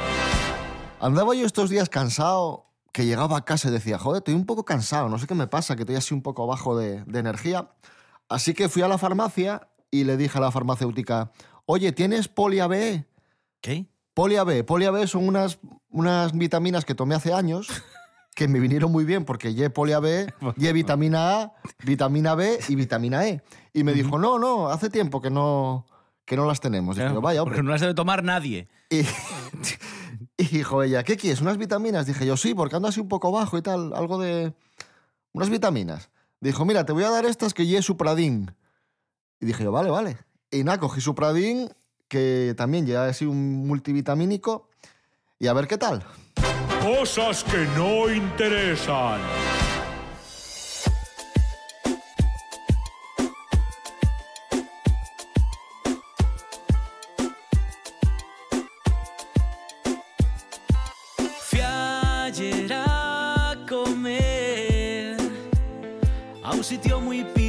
Andaba 1.00 1.34
yo 1.36 1.46
estos 1.46 1.70
días 1.70 1.90
cansado, 1.90 2.66
que 2.92 3.06
llegaba 3.06 3.38
a 3.38 3.46
casa 3.46 3.70
y 3.70 3.72
decía, 3.72 3.98
joder, 3.98 4.20
estoy 4.20 4.34
un 4.34 4.46
poco 4.46 4.66
cansado, 4.66 5.10
no 5.10 5.18
sé 5.18 5.28
qué 5.28 5.36
me 5.36 5.48
pasa, 5.48 5.76
que 5.76 5.84
estoy 5.84 5.96
así 5.96 6.14
un 6.14 6.22
poco 6.22 6.46
bajo 6.48 6.78
de, 6.78 7.04
de 7.06 7.20
energía. 7.20 7.70
Así 8.28 8.54
que 8.54 8.70
fui 8.70 8.82
a 8.82 8.88
la 8.88 8.98
farmacia 8.98 9.68
y 9.92 10.04
le 10.04 10.18
dije 10.18 10.38
a 10.38 10.42
la 10.42 10.52
farmacéutica, 10.52 11.32
oye, 11.66 11.92
¿tienes 11.92 12.28
polia 12.28 12.68
B? 12.68 13.06
¿Qué? 13.62 13.86
Polia 14.14 14.44
B. 14.44 14.64
Polia 14.64 14.92
B 14.92 15.08
son 15.08 15.28
unas, 15.28 15.60
unas 15.90 16.34
vitaminas 16.34 16.84
que 16.84 16.96
tomé 16.96 17.16
hace 17.16 17.34
años 17.34 17.70
que 18.40 18.48
me 18.48 18.62
vinieron 18.62 18.90
muy 18.90 19.04
bien 19.04 19.26
porque 19.26 19.54
ye 19.54 19.70
polia 19.70 20.00
B, 20.00 20.34
ye 20.56 20.72
vitamina 20.72 21.42
A, 21.42 21.54
vitamina 21.84 22.36
B 22.36 22.58
y 22.70 22.76
vitamina 22.76 23.28
E. 23.28 23.42
Y 23.74 23.84
me 23.84 23.92
dijo, 23.92 24.18
no, 24.18 24.40
no, 24.40 24.70
hace 24.70 24.90
tiempo 24.90 25.22
que 25.22 25.30
no, 25.30 25.86
que 26.24 26.38
no 26.38 26.46
las 26.46 26.62
tenemos. 26.62 26.96
Dije, 26.96 27.08
Claro, 27.08 27.20
vaya, 27.20 27.44
Porque 27.44 27.62
no 27.62 27.72
las 27.72 27.82
debe 27.82 27.94
tomar 27.94 28.24
nadie. 28.24 28.70
Y, 28.90 29.02
y 30.38 30.46
dijo 30.46 30.84
ella, 30.84 31.04
¿qué 31.04 31.18
quieres? 31.18 31.42
¿Unas 31.42 31.58
vitaminas? 31.58 32.06
Dije 32.06 32.26
yo, 32.26 32.38
sí, 32.38 32.54
porque 32.54 32.78
ando 32.78 32.88
así 32.88 33.02
un 33.02 33.10
poco 33.10 33.30
bajo 33.30 33.58
y 33.58 33.62
tal, 33.62 33.92
algo 33.94 34.18
de... 34.18 34.54
Unas 35.34 35.50
vitaminas. 35.50 36.10
Dijo, 36.40 36.64
mira, 36.64 36.86
te 36.86 36.94
voy 36.94 37.04
a 37.04 37.10
dar 37.10 37.26
estas 37.26 37.54
que 37.54 37.68
ye 37.68 37.82
Supradin. 37.82 38.56
Y 39.42 39.48
dije 39.48 39.66
yo, 39.66 39.74
vale, 39.74 39.90
vale. 39.90 40.18
Y 40.50 40.64
nada, 40.64 40.80
cogí 40.80 41.02
Supradin, 41.02 41.72
que 42.08 42.54
también 42.56 42.86
ya 42.86 43.04
así 43.04 43.26
un 43.26 43.68
multivitamínico, 43.68 44.70
y 45.40 45.48
a 45.48 45.54
ver 45.54 45.68
qué 45.68 45.78
tal. 45.78 46.06
Cosas 46.82 47.44
que 47.44 47.66
no 47.78 48.10
interesan. 48.10 49.20
Ayer 62.32 62.72
a 62.72 63.56
comer 63.68 65.18
a 66.44 66.52
un 66.52 66.64
sitio 66.64 67.02
muy 67.02 67.24
pijo 67.24 67.49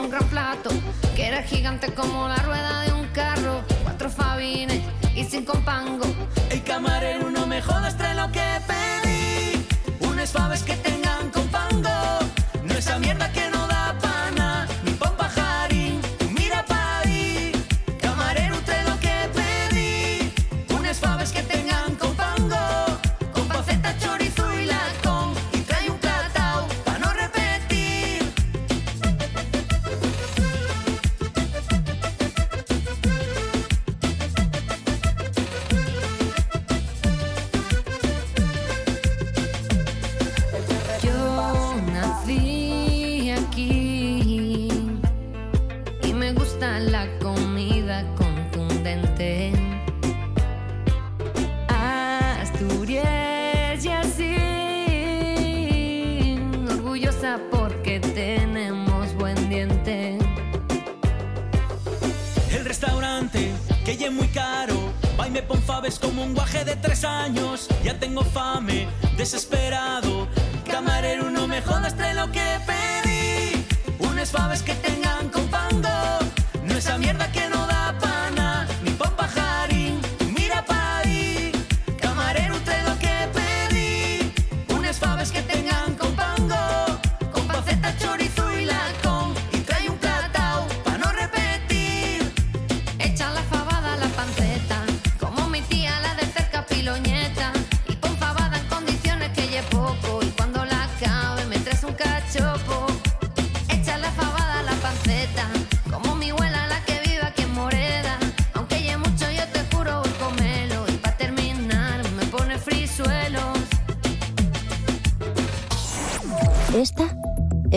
un 0.00 0.10
gran 0.10 0.26
plato 0.28 0.70
que 1.14 1.26
era 1.26 1.42
gigante 1.42 1.92
como 1.92 2.26
la 2.28 2.36
rueda 2.36 2.82
de 2.82 2.92
un 2.92 3.06
carro, 3.08 3.62
cuatro 3.82 4.08
fabines 4.08 4.80
y 5.14 5.24
cinco 5.24 5.52
pangos. 5.64 6.08
El 6.50 6.62
camarero 6.62 7.30
no 7.30 7.46
me 7.46 7.60
jodas, 7.60 7.96
trae 7.96 8.14
lo 8.14 8.30
que 8.32 8.46
pedí. 8.66 9.66
Unas 10.00 10.32
faves 10.32 10.62
que 10.62 10.76
tengan 10.76 11.30
con 11.30 11.46
pango. 11.48 11.90
No 12.64 12.74
esa 12.74 12.98
mierda 12.98 13.30
que 13.32 13.50
no 13.50 13.59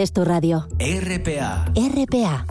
es 0.03 0.12
tu 0.12 0.24
radio. 0.25 0.67
RPA. 0.79 1.65
RPA. 1.75 2.45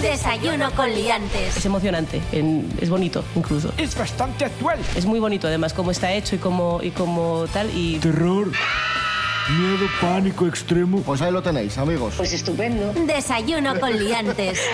Desayuno 0.00 0.70
con 0.72 0.90
liantes. 0.94 1.58
Es 1.58 1.66
emocionante, 1.66 2.22
en- 2.32 2.66
es 2.80 2.88
bonito 2.88 3.22
incluso. 3.36 3.70
Es 3.76 3.94
bastante 3.96 4.46
actual. 4.46 4.78
Es 4.96 5.04
muy 5.04 5.20
bonito 5.20 5.46
además 5.46 5.74
cómo 5.74 5.90
está 5.90 6.10
hecho 6.14 6.36
y 6.36 6.38
cómo, 6.38 6.80
y 6.82 6.90
cómo 6.92 7.44
tal. 7.52 7.68
Y 7.76 7.98
Terror, 7.98 8.46
miedo, 8.46 9.86
pánico 10.00 10.46
extremo. 10.46 11.02
Pues 11.02 11.20
ahí 11.20 11.30
lo 11.30 11.42
tenéis, 11.42 11.76
amigos. 11.76 12.14
Pues 12.16 12.32
estupendo. 12.32 12.94
Desayuno 13.06 13.78
con 13.78 13.92
liantes. 13.98 14.58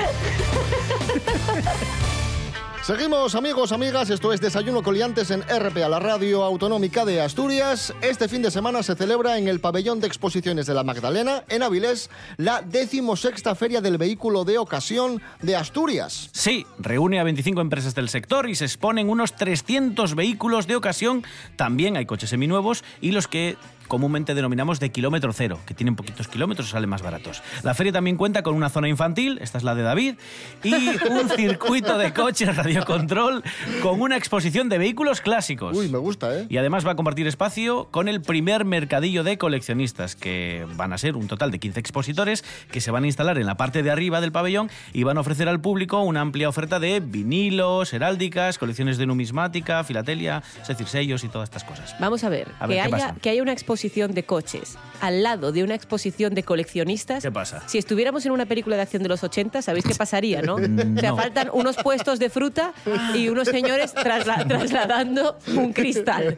Seguimos, 2.87 3.35
amigos, 3.35 3.73
amigas. 3.73 4.11
Esto 4.11 4.33
es 4.33 4.40
Desayuno 4.40 4.81
Coliantes 4.81 5.33
en 5.33 5.43
RPA, 5.43 5.88
la 5.88 5.99
radio 5.99 6.45
autonómica 6.45 7.05
de 7.05 7.21
Asturias. 7.21 7.93
Este 8.00 8.28
fin 8.28 8.43
de 8.43 8.50
semana 8.52 8.81
se 8.85 8.95
celebra 8.95 9.38
en 9.38 9.49
el 9.49 9.59
pabellón 9.59 9.99
de 9.99 10.07
exposiciones 10.07 10.66
de 10.66 10.75
la 10.75 10.85
Magdalena, 10.85 11.43
en 11.49 11.64
Avilés, 11.64 12.11
la 12.37 12.62
decimosexta 12.62 13.57
Feria 13.57 13.81
del 13.81 13.99
Vehículo 13.99 14.45
de 14.45 14.59
Ocasión 14.59 15.21
de 15.43 15.57
Asturias. 15.57 16.31
Sí, 16.31 16.64
reúne 16.78 17.19
a 17.19 17.25
25 17.25 17.61
empresas 17.61 17.97
del 17.97 18.09
sector 18.09 18.49
y 18.49 18.55
se 18.55 18.66
exponen 18.66 19.11
unos 19.11 19.35
300 19.35 20.14
vehículos 20.14 20.69
de 20.69 20.76
ocasión. 20.76 21.25
También 21.57 21.97
hay 21.97 22.07
coches 22.07 22.31
seminuevos 22.31 22.85
y 23.00 23.11
los 23.11 23.26
que 23.26 23.57
comúnmente 23.87 24.35
denominamos 24.35 24.81
de 24.81 24.90
kilómetro 24.90 25.33
cero, 25.33 25.59
que 25.66 25.75
tienen 25.75 25.97
poquitos 25.97 26.28
kilómetros 26.28 26.69
y 26.69 26.71
salen 26.73 26.90
más 26.90 27.02
baratos. 27.02 27.43
La 27.62 27.75
feria 27.75 27.93
también 27.93 28.16
cuenta 28.16 28.43
con 28.43 28.55
una 28.55 28.69
zona 28.69 28.88
infantil, 28.88 29.38
esta 29.40 29.59
es 29.59 29.64
la 29.64 29.75
de 29.75 29.83
David, 29.83 30.14
y 30.62 30.75
un 31.11 31.28
circuito 31.28 31.99
de 31.99 32.12
coches 32.12 32.55
radiocontrol 32.57 33.43
con 33.83 34.00
una 34.00 34.16
exposición 34.16 34.69
de 34.69 34.78
vehículos 34.78 35.21
clásicos. 35.21 35.76
Uy, 35.76 35.88
me 35.88 35.99
gusta, 35.99 36.37
¿eh? 36.37 36.47
Y 36.49 36.57
además 36.57 36.87
va 36.87 36.93
a 36.93 36.97
compartir 36.97 37.26
espacio 37.26 37.88
con 37.90 38.09
el 38.09 38.21
primer 38.23 38.64
mercadillo 38.64 39.25
de 39.25 39.38
coleccionistas, 39.38 40.16
que 40.16 40.66
van 40.75 40.93
a 40.93 40.99
ser 40.99 41.16
un 41.16 41.28
total 41.28 41.50
de 41.50 41.59
15 41.59 41.81
expositores 41.81 42.45
que 42.71 42.81
se 42.81 42.90
van 42.90 43.05
a 43.05 43.07
instalar 43.07 43.38
en 43.38 43.47
la 43.47 43.57
parte 43.57 43.83
de 43.83 43.90
arriba 43.90 44.21
del 44.21 44.33
pabellón 44.33 44.71
y 44.93 45.05
van 45.05 45.16
a 45.16 45.21
ofrecer 45.21 45.49
al 45.49 45.61
público 45.61 46.00
una 46.00 46.21
amplia 46.21 46.49
oferta 46.49 46.81
de 46.81 47.00
vinilos, 47.00 47.93
heráldicas, 47.93 48.59
colecciones 48.59 48.99
de 48.99 49.07
numismática, 49.07 49.83
filatelia, 49.85 50.43
es 50.61 50.69
decir, 50.69 50.87
sellos 50.87 51.25
y 51.25 51.28
todas 51.28 51.49
estas 51.49 51.64
cosas. 51.64 51.95
Vamos 52.00 52.25
a 52.25 52.28
ver, 52.28 52.49
A 52.59 52.66
que, 52.66 52.75
ver, 52.75 52.88
¿qué 52.88 52.95
haya, 52.95 53.14
que 53.14 53.31
haya 53.31 53.43
una 53.43 53.52
exposición 53.52 53.75
de 53.76 54.25
coches 54.25 54.78
al 55.02 55.23
lado 55.23 55.52
de 55.52 55.62
una 55.62 55.75
exposición 55.75 56.35
de 56.35 56.42
coleccionistas. 56.42 57.23
¿Qué 57.23 57.30
pasa? 57.30 57.62
Si 57.68 57.76
estuviéramos 57.76 58.25
en 58.25 58.33
una 58.33 58.47
película 58.47 58.76
de 58.76 58.83
acción 58.83 59.02
de 59.02 59.09
los 59.11 59.23
80, 59.23 59.61
¿sabéis 59.61 59.85
qué 59.85 59.95
pasaría, 59.95 60.40
no? 60.42 60.54
O 60.56 60.59
sea, 61.00 61.11
No. 61.11 61.16
faltan 61.16 61.50
unos 61.52 61.76
puestos 61.76 62.18
de 62.18 62.30
fruta 62.30 62.73
y 63.14 63.28
unos 63.28 63.49
señores 63.49 63.95
trasla- 63.95 64.47
trasladando 64.49 65.37
un 65.54 65.73
cristal. 65.75 66.37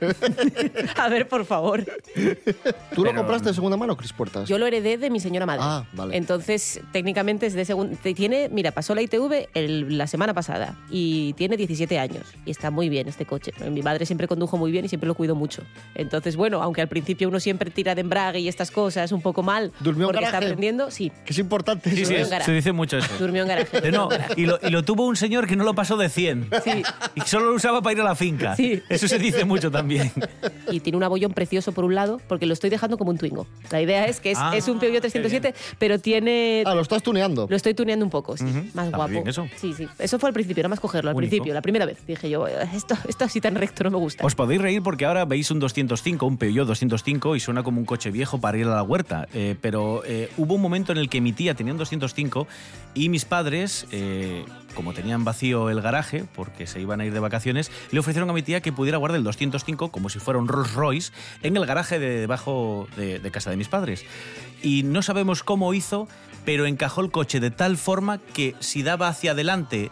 a 0.96 1.08
ver, 1.08 1.28
por 1.28 1.44
favor. 1.44 1.84
¿Tú 2.94 3.04
lo 3.04 3.10
Pero- 3.10 3.14
compraste 3.16 3.48
de 3.50 3.54
segunda 3.54 3.76
mano, 3.76 3.96
Cris 3.96 4.12
Puertas? 4.12 4.48
Yo 4.48 4.58
lo 4.58 4.66
heredé 4.66 4.98
de 4.98 5.10
mi 5.10 5.20
señora 5.20 5.46
madre. 5.46 5.60
Ah, 5.64 5.84
vale. 5.92 6.16
Entonces, 6.16 6.80
técnicamente 6.92 7.46
es 7.46 7.54
de 7.54 7.64
segunda. 7.64 7.96
Tiene, 8.02 8.48
mira, 8.50 8.72
pasó 8.72 8.94
la 8.94 9.02
ITV 9.02 9.48
el- 9.54 9.96
la 9.96 10.06
semana 10.08 10.34
pasada 10.34 10.76
y 10.90 11.32
tiene 11.34 11.56
17 11.56 11.98
años. 12.00 12.24
Y 12.44 12.50
está 12.50 12.70
muy 12.72 12.88
bien 12.88 13.06
este 13.08 13.24
coche. 13.24 13.52
Mi 13.70 13.82
madre 13.82 14.04
siempre 14.06 14.26
condujo 14.26 14.56
muy 14.56 14.72
bien 14.72 14.84
y 14.84 14.88
siempre 14.88 15.06
lo 15.06 15.14
cuidó 15.14 15.36
mucho. 15.36 15.62
Entonces, 15.94 16.34
bueno, 16.36 16.60
aunque 16.62 16.80
al 16.80 16.88
principio 16.88 17.27
uno 17.28 17.40
siempre 17.40 17.70
tira 17.70 17.94
de 17.94 18.00
embrague 18.00 18.40
y 18.40 18.48
estas 18.48 18.70
cosas 18.70 19.12
un 19.12 19.20
poco 19.22 19.42
mal, 19.42 19.72
¿Durmió 19.80 20.06
en 20.08 20.12
porque 20.12 20.24
está 20.24 20.38
aprendiendo, 20.38 20.90
sí. 20.90 21.12
Que 21.24 21.32
es 21.32 21.38
importante 21.38 21.90
Sí, 21.90 22.02
eso, 22.02 22.08
sí, 22.26 22.34
¿eh? 22.34 22.40
se 22.44 22.52
dice 22.52 22.72
mucho 22.72 22.98
eso. 22.98 23.08
Durmió 23.18 23.42
en 23.42 23.48
garaje. 23.48 23.76
Eh, 23.78 23.80
durmió 23.80 23.98
No, 23.98 24.04
en 24.12 24.18
garaje. 24.20 24.34
y 24.40 24.46
lo, 24.46 24.58
y 24.62 24.70
lo 24.70 24.82
tuvo 24.84 25.06
un 25.06 25.16
señor 25.16 25.46
que 25.46 25.56
no 25.56 25.64
lo 25.64 25.74
pasó 25.74 25.96
de 25.96 26.08
100. 26.08 26.50
Sí. 26.64 26.82
Y 27.14 27.20
solo 27.22 27.46
lo 27.50 27.54
usaba 27.56 27.82
para 27.82 27.94
ir 27.94 28.00
a 28.00 28.04
la 28.04 28.14
finca. 28.14 28.56
Sí. 28.56 28.82
Eso 28.88 29.06
se 29.08 29.18
dice 29.18 29.44
mucho 29.44 29.70
también. 29.70 30.12
Y 30.70 30.80
tiene 30.80 30.96
un 30.96 31.02
abollón 31.04 31.32
precioso 31.32 31.72
por 31.72 31.84
un 31.84 31.94
lado, 31.94 32.20
porque 32.28 32.46
lo 32.46 32.52
estoy 32.52 32.70
dejando 32.70 32.98
como 32.98 33.10
un 33.10 33.18
Twingo. 33.18 33.46
La 33.70 33.80
idea 33.80 34.06
es 34.06 34.20
que 34.20 34.32
es, 34.32 34.38
Ah, 34.40 34.52
es 34.56 34.68
un 34.68 34.78
Peugeot 34.78 35.00
307, 35.00 35.54
pero 35.78 35.98
tiene 35.98 36.62
Ah, 36.66 36.74
lo 36.74 36.82
estás 36.82 37.02
tuneando. 37.02 37.46
Lo 37.48 37.56
estoy 37.56 37.74
tuneando 37.74 38.04
un 38.04 38.10
poco, 38.10 38.36
sí. 38.36 38.44
Más 38.74 38.86
Está 38.86 38.96
guapo. 38.96 39.10
bien 39.12 39.26
eso. 39.28 39.46
Sí, 39.56 39.72
sí. 39.74 39.86
Eso 39.98 40.18
fue 40.18 40.28
al 40.28 40.34
principio, 40.34 40.62
nada 40.62 40.70
más 40.70 40.80
cogerlo. 40.80 41.10
Al 41.10 41.16
Único. 41.16 41.30
principio, 41.30 41.54
la 41.54 41.62
primera 41.62 41.86
vez. 41.86 41.98
Dije 42.06 42.28
yo, 42.30 42.46
esto, 42.46 42.96
esto 43.08 43.24
así 43.24 43.40
tan 43.40 43.54
recto 43.54 43.84
no 43.84 43.90
me 43.90 43.96
gusta. 43.98 44.24
Os 44.24 44.34
podéis 44.34 44.60
reír 44.60 44.82
porque 44.82 45.04
ahora 45.06 45.24
veis 45.24 45.50
un 45.50 45.58
205, 45.58 46.26
un 46.26 46.36
Peugeot 46.38 46.66
205 46.66 47.17
y 47.34 47.40
suena 47.40 47.62
como 47.62 47.80
un 47.80 47.84
coche 47.84 48.10
viejo 48.10 48.40
para 48.40 48.58
ir 48.58 48.66
a 48.66 48.74
la 48.74 48.82
huerta. 48.82 49.28
Eh, 49.34 49.56
pero 49.60 50.02
eh, 50.04 50.30
hubo 50.36 50.54
un 50.54 50.60
momento 50.60 50.92
en 50.92 50.98
el 50.98 51.08
que 51.08 51.20
mi 51.20 51.32
tía 51.32 51.54
tenía 51.54 51.72
un 51.72 51.78
205 51.78 52.46
y 52.94 53.08
mis 53.08 53.24
padres, 53.24 53.86
eh, 53.90 54.44
como 54.74 54.92
tenían 54.92 55.24
vacío 55.24 55.70
el 55.70 55.80
garaje 55.80 56.24
porque 56.34 56.66
se 56.66 56.80
iban 56.80 57.00
a 57.00 57.04
ir 57.04 57.12
de 57.12 57.20
vacaciones, 57.20 57.70
le 57.90 58.00
ofrecieron 58.00 58.30
a 58.30 58.32
mi 58.32 58.42
tía 58.42 58.60
que 58.60 58.72
pudiera 58.72 58.98
guardar 58.98 59.18
el 59.18 59.24
205 59.24 59.90
como 59.90 60.08
si 60.08 60.18
fuera 60.18 60.38
un 60.38 60.48
Rolls 60.48 60.74
Royce 60.74 61.12
en 61.42 61.56
el 61.56 61.66
garaje 61.66 61.98
de 61.98 62.20
debajo 62.20 62.88
de, 62.96 63.18
de 63.18 63.30
casa 63.30 63.50
de 63.50 63.56
mis 63.56 63.68
padres. 63.68 64.04
Y 64.62 64.82
no 64.82 65.02
sabemos 65.02 65.42
cómo 65.42 65.74
hizo, 65.74 66.08
pero 66.44 66.66
encajó 66.66 67.00
el 67.00 67.10
coche 67.10 67.40
de 67.40 67.50
tal 67.50 67.76
forma 67.76 68.18
que 68.18 68.54
si 68.60 68.82
daba 68.82 69.08
hacia 69.08 69.32
adelante 69.32 69.90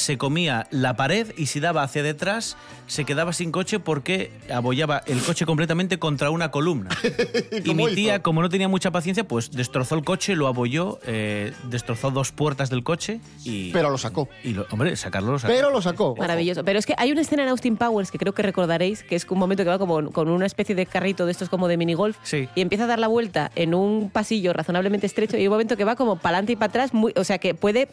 se 0.00 0.18
comía 0.18 0.66
la 0.70 0.96
pared 0.96 1.32
y 1.36 1.46
si 1.46 1.60
daba 1.60 1.82
hacia 1.82 2.02
detrás 2.02 2.56
se 2.86 3.04
quedaba 3.04 3.32
sin 3.32 3.52
coche 3.52 3.78
porque 3.78 4.32
abollaba 4.52 5.02
el 5.06 5.20
coche 5.20 5.46
completamente 5.46 5.98
contra 5.98 6.30
una 6.30 6.50
columna. 6.50 6.90
y 7.52 7.60
¿Cómo 7.68 7.86
mi 7.86 7.94
tía, 7.94 8.14
hizo? 8.16 8.22
como 8.22 8.42
no 8.42 8.48
tenía 8.48 8.66
mucha 8.68 8.90
paciencia, 8.90 9.22
pues 9.28 9.50
destrozó 9.52 9.94
el 9.94 10.04
coche, 10.04 10.34
lo 10.34 10.48
abolló, 10.48 10.98
eh, 11.06 11.52
destrozó 11.68 12.10
dos 12.10 12.32
puertas 12.32 12.70
del 12.70 12.82
coche 12.82 13.20
y... 13.44 13.70
Pero 13.72 13.90
lo 13.90 13.98
sacó. 13.98 14.28
y 14.42 14.54
lo- 14.54 14.66
hombre, 14.70 14.96
sacarlo 14.96 15.32
lo 15.32 15.38
sacó. 15.38 15.52
Pero 15.54 15.70
lo 15.70 15.80
sacó. 15.82 16.16
Maravilloso. 16.16 16.64
Pero 16.64 16.78
es 16.78 16.86
que 16.86 16.94
hay 16.98 17.12
una 17.12 17.20
escena 17.20 17.44
en 17.44 17.50
Austin 17.50 17.76
Powers 17.76 18.10
que 18.10 18.18
creo 18.18 18.32
que 18.34 18.42
recordaréis, 18.42 19.04
que 19.04 19.14
es 19.14 19.24
un 19.30 19.38
momento 19.38 19.62
que 19.62 19.68
va 19.70 19.78
como 19.78 20.10
con 20.10 20.28
una 20.28 20.46
especie 20.46 20.74
de 20.74 20.86
carrito 20.86 21.26
de 21.26 21.32
estos 21.32 21.48
como 21.48 21.68
de 21.68 21.76
minigolf 21.76 22.16
Sí. 22.22 22.48
y 22.56 22.60
empieza 22.60 22.84
a 22.84 22.86
dar 22.88 22.98
la 22.98 23.06
vuelta 23.08 23.52
en 23.54 23.74
un 23.74 24.10
pasillo 24.10 24.52
razonablemente 24.52 25.06
estrecho 25.06 25.36
y 25.36 25.40
hay 25.40 25.46
un 25.46 25.52
momento 25.52 25.76
que 25.76 25.84
va 25.84 25.94
como 25.94 26.16
para 26.16 26.38
adelante 26.38 26.52
y 26.52 26.56
para 26.56 26.70
atrás, 26.70 26.94
muy, 26.94 27.12
o 27.16 27.22
sea 27.24 27.38
que 27.38 27.54
puede 27.54 27.88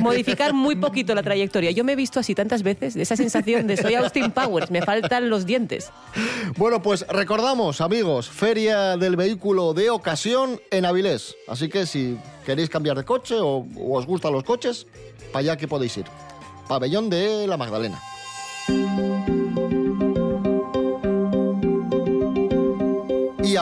modificar 0.00 0.52
muy 0.52 0.76
poquito 0.76 1.14
la 1.14 1.22
trayectoria. 1.22 1.41
Yo 1.74 1.84
me 1.84 1.92
he 1.92 1.96
visto 1.96 2.20
así 2.20 2.34
tantas 2.34 2.62
veces, 2.62 2.94
de 2.94 3.02
esa 3.02 3.16
sensación 3.16 3.66
de 3.66 3.76
soy 3.76 3.94
Austin 3.94 4.30
Powers, 4.34 4.70
me 4.70 4.82
faltan 4.82 5.28
los 5.28 5.46
dientes. 5.46 5.90
Bueno, 6.56 6.82
pues 6.82 7.06
recordamos, 7.08 7.80
amigos, 7.80 8.28
Feria 8.28 8.96
del 8.96 9.16
Vehículo 9.16 9.74
de 9.74 9.90
Ocasión 9.90 10.60
en 10.70 10.84
Avilés. 10.84 11.36
Así 11.48 11.68
que 11.68 11.86
si 11.86 12.16
queréis 12.44 12.68
cambiar 12.68 12.96
de 12.96 13.04
coche 13.04 13.36
o, 13.36 13.66
o 13.76 13.98
os 13.98 14.06
gustan 14.06 14.32
los 14.32 14.44
coches, 14.44 14.86
para 15.32 15.40
allá 15.40 15.56
que 15.56 15.68
podéis 15.68 15.96
ir. 15.96 16.06
Pabellón 16.68 17.10
de 17.10 17.46
la 17.46 17.56
Magdalena. 17.56 18.00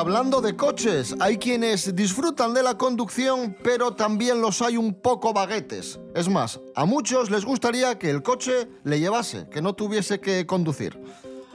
Hablando 0.01 0.41
de 0.41 0.57
coches, 0.57 1.15
hay 1.21 1.37
quienes 1.37 1.95
disfrutan 1.95 2.55
de 2.55 2.63
la 2.63 2.79
conducción, 2.79 3.55
pero 3.63 3.93
también 3.93 4.41
los 4.41 4.63
hay 4.63 4.79
un 4.79 4.95
poco 4.95 5.35
baguetes. 5.35 6.01
Es 6.15 6.27
más, 6.27 6.59
a 6.75 6.87
muchos 6.87 7.31
les 7.31 7.45
gustaría 7.45 7.99
que 7.99 8.09
el 8.09 8.23
coche 8.23 8.67
le 8.83 8.99
llevase, 8.99 9.47
que 9.51 9.61
no 9.61 9.75
tuviese 9.75 10.19
que 10.19 10.47
conducir. 10.47 10.99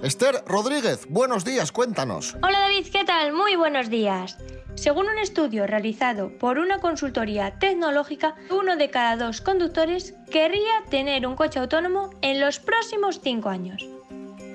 Esther 0.03 0.43
Rodríguez, 0.45 1.07
buenos 1.09 1.43
días, 1.43 1.71
cuéntanos. 1.71 2.37
Hola 2.43 2.59
David, 2.59 2.85
¿qué 2.91 3.03
tal? 3.03 3.33
Muy 3.33 3.55
buenos 3.55 3.89
días. 3.89 4.37
Según 4.75 5.07
un 5.07 5.17
estudio 5.17 5.65
realizado 5.65 6.29
por 6.37 6.59
una 6.59 6.79
consultoría 6.79 7.57
tecnológica, 7.57 8.35
uno 8.51 8.75
de 8.75 8.91
cada 8.91 9.15
dos 9.17 9.41
conductores 9.41 10.13
querría 10.29 10.83
tener 10.91 11.25
un 11.25 11.35
coche 11.35 11.57
autónomo 11.57 12.11
en 12.21 12.39
los 12.39 12.59
próximos 12.59 13.19
cinco 13.23 13.49
años. 13.49 13.83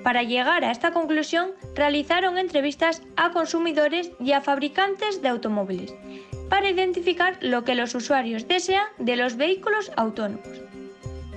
Para 0.03 0.23
llegar 0.23 0.65
a 0.65 0.71
esta 0.71 0.91
conclusión, 0.91 1.51
realizaron 1.75 2.37
entrevistas 2.37 3.01
a 3.15 3.31
consumidores 3.31 4.11
y 4.19 4.31
a 4.31 4.41
fabricantes 4.41 5.21
de 5.21 5.29
automóviles 5.29 5.93
para 6.49 6.69
identificar 6.69 7.37
lo 7.41 7.63
que 7.63 7.75
los 7.75 7.95
usuarios 7.95 8.47
desean 8.47 8.87
de 8.97 9.15
los 9.15 9.37
vehículos 9.37 9.91
autónomos. 9.95 10.61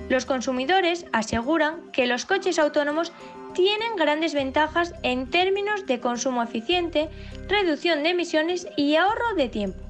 Los 0.09 0.25
consumidores 0.25 1.05
aseguran 1.13 1.91
que 1.91 2.05
los 2.05 2.25
coches 2.25 2.59
autónomos 2.59 3.11
tienen 3.53 3.95
grandes 3.95 4.33
ventajas 4.33 4.93
en 5.03 5.29
términos 5.29 5.85
de 5.85 5.99
consumo 5.99 6.43
eficiente, 6.43 7.09
reducción 7.47 8.03
de 8.03 8.09
emisiones 8.09 8.67
y 8.75 8.95
ahorro 8.95 9.35
de 9.35 9.47
tiempo. 9.47 9.84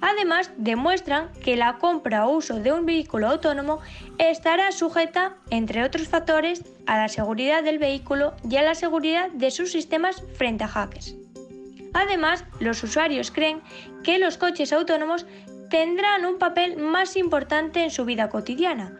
Además, 0.00 0.52
demuestran 0.56 1.30
que 1.42 1.56
la 1.56 1.78
compra 1.78 2.26
o 2.26 2.36
uso 2.36 2.60
de 2.60 2.72
un 2.72 2.86
vehículo 2.86 3.28
autónomo 3.28 3.80
estará 4.18 4.70
sujeta, 4.72 5.36
entre 5.50 5.82
otros 5.84 6.08
factores, 6.08 6.64
a 6.86 6.96
la 6.96 7.08
seguridad 7.08 7.62
del 7.62 7.78
vehículo 7.78 8.34
y 8.48 8.56
a 8.56 8.62
la 8.62 8.74
seguridad 8.74 9.30
de 9.30 9.50
sus 9.50 9.72
sistemas 9.72 10.22
frente 10.34 10.64
a 10.64 10.68
hackers. 10.68 11.16
Además, 11.94 12.44
los 12.60 12.82
usuarios 12.82 13.30
creen 13.30 13.60
que 14.04 14.18
los 14.18 14.36
coches 14.36 14.72
autónomos 14.72 15.26
tendrán 15.68 16.24
un 16.24 16.38
papel 16.38 16.76
más 16.76 17.16
importante 17.16 17.82
en 17.82 17.90
su 17.90 18.04
vida 18.04 18.28
cotidiana, 18.28 18.96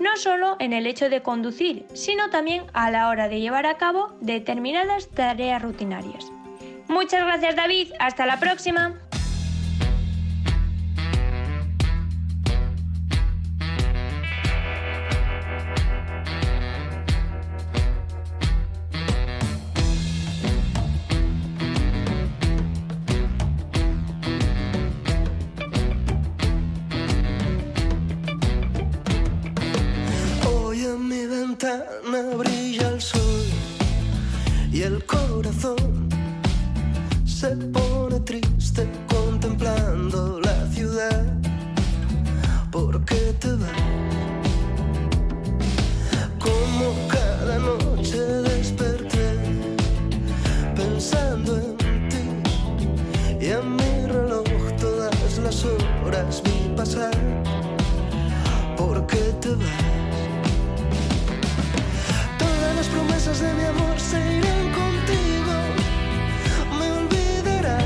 no 0.00 0.16
solo 0.16 0.56
en 0.58 0.72
el 0.72 0.86
hecho 0.86 1.08
de 1.08 1.22
conducir, 1.22 1.86
sino 1.94 2.30
también 2.30 2.64
a 2.72 2.90
la 2.90 3.08
hora 3.08 3.28
de 3.28 3.40
llevar 3.40 3.66
a 3.66 3.76
cabo 3.76 4.16
determinadas 4.20 5.08
tareas 5.08 5.62
rutinarias. 5.62 6.30
Muchas 6.88 7.24
gracias 7.24 7.56
David, 7.56 7.92
hasta 7.98 8.26
la 8.26 8.38
próxima. 8.38 9.01
brilla 32.42 32.88
el 32.88 33.00
sol 33.00 33.44
y 34.72 34.82
el 34.82 35.04
corazón 35.04 36.08
se 37.24 37.48
pone 37.76 38.20
triste 38.20 38.88
contemplando 39.08 40.40
la 40.40 40.66
ciudad. 40.68 41.24
¿Por 42.70 43.04
qué 43.04 43.22
te 43.40 43.52
vas? 43.52 43.70
Como 46.38 46.84
cada 47.08 47.58
noche 47.58 48.18
de 48.18 48.51
de 63.42 63.54
mi 63.54 63.64
amor 63.64 63.98
se 63.98 64.18
irán 64.38 64.66
contigo. 64.80 65.54
Me 66.78 66.86
olvidarás, 66.98 67.84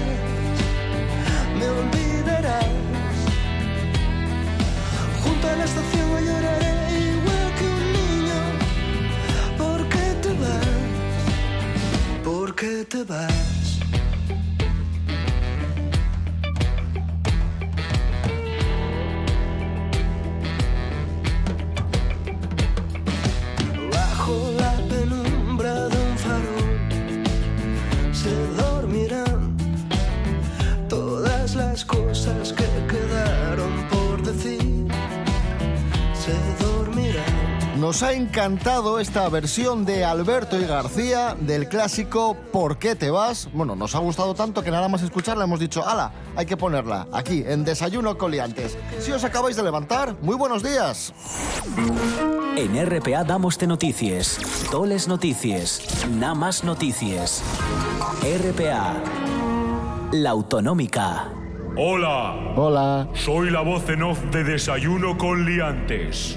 me 1.58 1.66
olvidarás. 1.80 2.66
Junto 5.22 5.48
a 5.48 5.56
la 5.56 5.64
estación 5.64 6.24
lloraré 6.28 6.74
igual 7.12 7.48
que 7.58 7.66
un 7.78 7.84
niño. 7.98 8.40
¿Por 9.62 9.80
qué 9.88 10.06
te 10.22 10.32
vas? 10.42 10.66
¿Por 12.24 12.54
qué 12.54 12.84
te 12.84 13.02
vas? 13.04 13.55
Nos 37.96 38.02
ha 38.02 38.12
encantado 38.12 39.00
esta 39.00 39.26
versión 39.30 39.86
de 39.86 40.04
Alberto 40.04 40.60
y 40.60 40.66
García 40.66 41.34
del 41.40 41.66
clásico 41.66 42.36
¿Por 42.52 42.76
qué 42.76 42.94
te 42.94 43.10
vas? 43.10 43.48
Bueno, 43.54 43.74
nos 43.74 43.94
ha 43.94 44.00
gustado 44.00 44.34
tanto 44.34 44.62
que 44.62 44.70
nada 44.70 44.86
más 44.86 45.00
escucharla 45.00 45.44
hemos 45.44 45.60
dicho, 45.60 45.82
ala, 45.82 46.12
hay 46.36 46.44
que 46.44 46.58
ponerla 46.58 47.06
aquí 47.10 47.42
en 47.46 47.64
Desayuno 47.64 48.18
Coliantes. 48.18 48.76
Si 49.00 49.12
os 49.12 49.24
acabáis 49.24 49.56
de 49.56 49.62
levantar, 49.62 50.14
muy 50.20 50.36
buenos 50.36 50.62
días. 50.62 51.14
En 52.58 52.86
RPA 52.86 53.24
damos 53.24 53.56
de 53.58 53.66
noticias, 53.66 54.40
toles 54.70 55.08
noticias, 55.08 56.06
nada 56.10 56.34
más 56.34 56.64
noticias. 56.64 57.42
RPA, 58.20 58.92
la 60.12 60.30
autonómica. 60.32 61.30
Hola. 61.78 62.52
Hola. 62.56 63.08
Soy 63.14 63.48
la 63.50 63.62
voz 63.62 63.88
en 63.88 64.02
off 64.02 64.22
de 64.32 64.44
Desayuno 64.44 65.16
con 65.16 65.46
Liantes. 65.46 66.36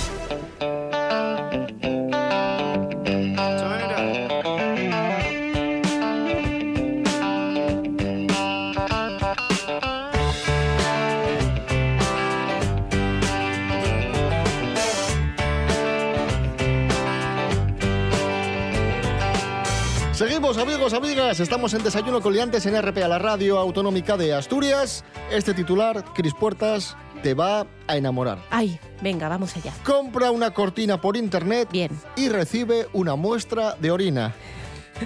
Amigos, 20.93 21.09
amigas. 21.09 21.39
Estamos 21.39 21.73
en 21.73 21.83
Desayuno 21.83 22.21
Coliantes 22.21 22.65
en 22.65 22.79
RPA, 22.81 23.07
la 23.07 23.19
radio 23.19 23.57
autonómica 23.59 24.17
de 24.17 24.33
Asturias. 24.33 25.03
Este 25.31 25.53
titular, 25.53 26.03
Cris 26.13 26.33
Puertas, 26.33 26.95
te 27.23 27.33
va 27.33 27.65
a 27.87 27.95
enamorar. 27.97 28.39
Ay, 28.49 28.79
venga, 29.01 29.27
vamos 29.29 29.55
allá. 29.55 29.71
Compra 29.85 30.31
una 30.31 30.51
cortina 30.51 30.99
por 30.99 31.15
internet 31.17 31.69
Bien. 31.71 31.91
y 32.15 32.29
recibe 32.29 32.87
una 32.93 33.15
muestra 33.15 33.75
de 33.79 33.91
orina. 33.91 34.33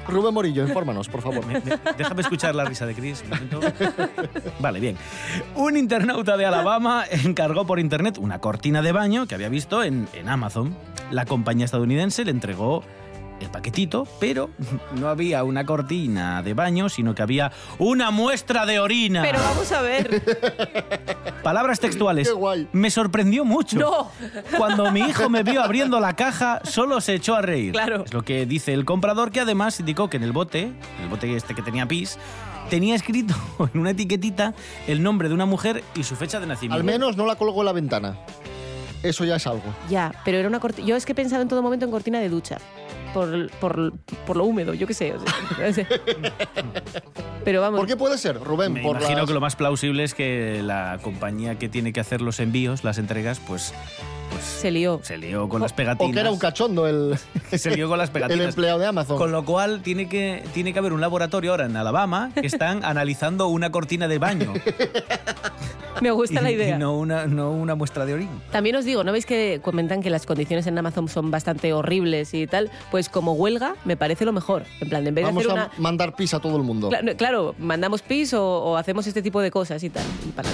Rubén 0.07 0.33
Morillo, 0.33 0.67
infórmanos, 0.67 1.07
por 1.07 1.21
favor. 1.21 1.45
Me- 1.47 1.61
me- 1.61 1.79
déjame 1.97 2.21
escuchar 2.21 2.53
la 2.55 2.65
risa 2.65 2.85
de 2.85 2.93
Chris. 2.95 3.23
un 3.23 3.29
momento. 3.29 3.59
Vale, 4.59 4.79
bien. 4.79 4.97
Un 5.55 5.77
internauta 5.77 6.35
de 6.35 6.45
Alabama 6.45 7.05
encargó 7.09 7.65
por 7.65 7.79
internet 7.79 8.17
una 8.17 8.39
cortina 8.39 8.81
de 8.81 8.91
baño 8.91 9.25
que 9.27 9.35
había 9.35 9.49
visto 9.49 9.83
en, 9.83 10.07
en 10.13 10.27
Amazon. 10.29 10.75
La 11.11 11.25
compañía 11.25 11.65
estadounidense 11.65 12.25
le 12.25 12.31
entregó 12.31 12.83
el 13.39 13.49
paquetito, 13.49 14.07
pero 14.19 14.49
no 14.95 15.07
había 15.07 15.43
una 15.43 15.65
cortina 15.65 16.41
de 16.41 16.53
baño, 16.53 16.89
sino 16.89 17.15
que 17.15 17.21
había 17.21 17.51
una 17.79 18.11
muestra 18.11 18.65
de 18.65 18.79
orina. 18.79 19.21
Pero 19.21 19.39
vamos 19.39 19.71
a 19.71 19.81
ver. 19.81 20.23
Palabras 21.43 21.79
textuales. 21.79 22.27
Qué 22.27 22.33
guay. 22.33 22.67
Me 22.71 22.89
sorprendió 22.89 23.45
mucho. 23.45 23.79
No. 23.79 24.11
Cuando 24.57 24.91
mi 24.91 25.01
hijo 25.01 25.29
me 25.29 25.43
vio 25.43 25.61
abriendo 25.61 25.99
la 25.99 26.15
caja, 26.15 26.61
solo 26.63 27.01
se 27.01 27.15
echó 27.15 27.35
a 27.35 27.41
reír. 27.41 27.71
Claro. 27.73 28.03
Es 28.05 28.13
lo 28.13 28.23
que 28.23 28.45
dice 28.45 28.73
el 28.73 28.85
comprador, 28.85 29.31
que 29.31 29.41
además 29.41 29.79
indicó 29.79 30.09
que 30.09 30.17
en 30.17 30.23
el 30.23 30.31
bote, 30.31 30.61
en 30.61 31.03
el 31.03 31.09
bote 31.09 31.35
este 31.35 31.53
que 31.53 31.61
tenía 31.61 31.87
pis, 31.87 32.17
tenía 32.69 32.95
escrito 32.95 33.35
en 33.73 33.79
una 33.79 33.91
etiquetita 33.91 34.53
el 34.87 35.03
nombre 35.03 35.27
de 35.29 35.35
una 35.35 35.45
mujer 35.45 35.83
y 35.95 36.03
su 36.03 36.15
fecha 36.15 36.39
de 36.39 36.47
nacimiento. 36.47 36.75
Al 36.75 36.83
menos 36.83 37.17
no 37.17 37.25
la 37.25 37.35
colgó 37.35 37.61
en 37.61 37.65
la 37.65 37.73
ventana. 37.73 38.17
Eso 39.09 39.25
ya 39.25 39.35
es 39.35 39.47
algo. 39.47 39.63
Ya, 39.89 40.11
pero 40.25 40.37
era 40.37 40.47
una 40.47 40.59
cortina. 40.59 40.87
Yo 40.87 40.95
es 40.95 41.05
que 41.05 41.11
he 41.11 41.15
pensado 41.15 41.41
en 41.41 41.47
todo 41.47 41.61
momento 41.61 41.85
en 41.85 41.91
cortina 41.91 42.19
de 42.19 42.29
ducha. 42.29 42.57
Por, 43.13 43.49
por, 43.61 43.93
por 44.27 44.35
lo 44.35 44.43
húmedo, 44.43 44.73
yo 44.73 44.85
qué 44.87 44.93
sé. 44.93 45.13
o 45.13 45.19
sea, 45.21 45.33
no 45.67 45.73
sé. 45.73 45.87
pero 47.45 47.61
vamos. 47.61 47.79
¿Por 47.79 47.87
qué 47.87 47.95
puede 47.95 48.17
ser, 48.17 48.37
Rubén? 48.41 48.73
Me 48.73 48.81
por 48.81 48.97
imagino 48.97 49.19
las- 49.19 49.27
que 49.27 49.33
lo 49.33 49.39
más 49.41 49.55
plausible 49.55 50.03
es 50.03 50.13
que 50.13 50.61
la 50.61 50.99
compañía 51.01 51.57
que 51.57 51.69
tiene 51.69 51.93
que 51.93 52.01
hacer 52.01 52.21
los 52.21 52.39
envíos, 52.41 52.83
las 52.83 52.97
entregas, 52.97 53.39
pues, 53.47 53.73
pues 54.31 54.43
Se 54.43 54.69
lió. 54.69 54.99
se 55.01 55.17
lió 55.17 55.47
con 55.47 55.61
las 55.61 55.71
O 55.71 55.75
pegatinas. 55.75 56.13
que 56.13 56.19
era 56.19 56.31
un 56.31 56.39
cachondo 56.39 56.87
el, 56.87 57.17
se 57.57 57.73
lió 57.73 57.87
con 57.87 57.97
las 57.99 58.09
pegatinas. 58.09 58.41
el 58.41 58.49
empleado 58.49 58.79
de 58.79 58.87
Amazon. 58.87 59.17
Con 59.17 59.31
lo 59.31 59.45
cual 59.45 59.81
tiene 59.81 60.09
que, 60.09 60.43
tiene 60.53 60.73
que 60.73 60.79
haber 60.79 60.91
un 60.91 60.99
laboratorio 60.99 61.51
ahora 61.51 61.67
en 61.67 61.77
Alabama 61.77 62.31
que 62.33 62.45
están 62.47 62.83
analizando 62.83 63.47
una 63.47 63.71
cortina 63.71 64.09
de 64.09 64.17
baño. 64.19 64.53
Me 66.01 66.11
gusta 66.11 66.41
la 66.41 66.51
idea. 66.51 66.75
Y 66.75 66.79
no 66.79 66.97
una, 66.97 67.25
no 67.27 67.51
una 67.51 67.75
muestra 67.75 68.05
de 68.05 68.13
orín. 68.13 68.29
También 68.51 68.75
os 68.75 68.85
digo, 68.85 69.03
¿no 69.03 69.11
veis 69.11 69.25
que 69.25 69.59
comentan 69.61 70.01
que 70.01 70.09
las 70.09 70.25
condiciones 70.25 70.67
en 70.67 70.77
Amazon 70.77 71.07
son 71.07 71.31
bastante 71.31 71.73
horribles 71.73 72.33
y 72.33 72.47
tal? 72.47 72.69
Pues 72.91 73.09
como 73.09 73.33
huelga, 73.33 73.75
me 73.85 73.97
parece 73.97 74.25
lo 74.25 74.33
mejor. 74.33 74.63
En 74.81 74.89
plan, 74.89 75.05
en 75.07 75.15
vez 75.15 75.25
Vamos 75.25 75.43
de 75.43 75.49
a 75.49 75.53
hacer 75.53 75.69
una. 75.69 75.81
mandar 75.81 76.15
pis 76.15 76.33
a 76.33 76.39
todo 76.39 76.57
el 76.57 76.63
mundo. 76.63 76.89
Claro, 76.89 77.15
claro, 77.17 77.55
mandamos 77.59 78.01
pis 78.01 78.33
o, 78.33 78.43
o 78.45 78.77
hacemos 78.77 79.07
este 79.07 79.21
tipo 79.21 79.41
de 79.41 79.51
cosas 79.51 79.83
y 79.83 79.89
tal. 79.89 80.03
y 80.27 80.31
para 80.31 80.49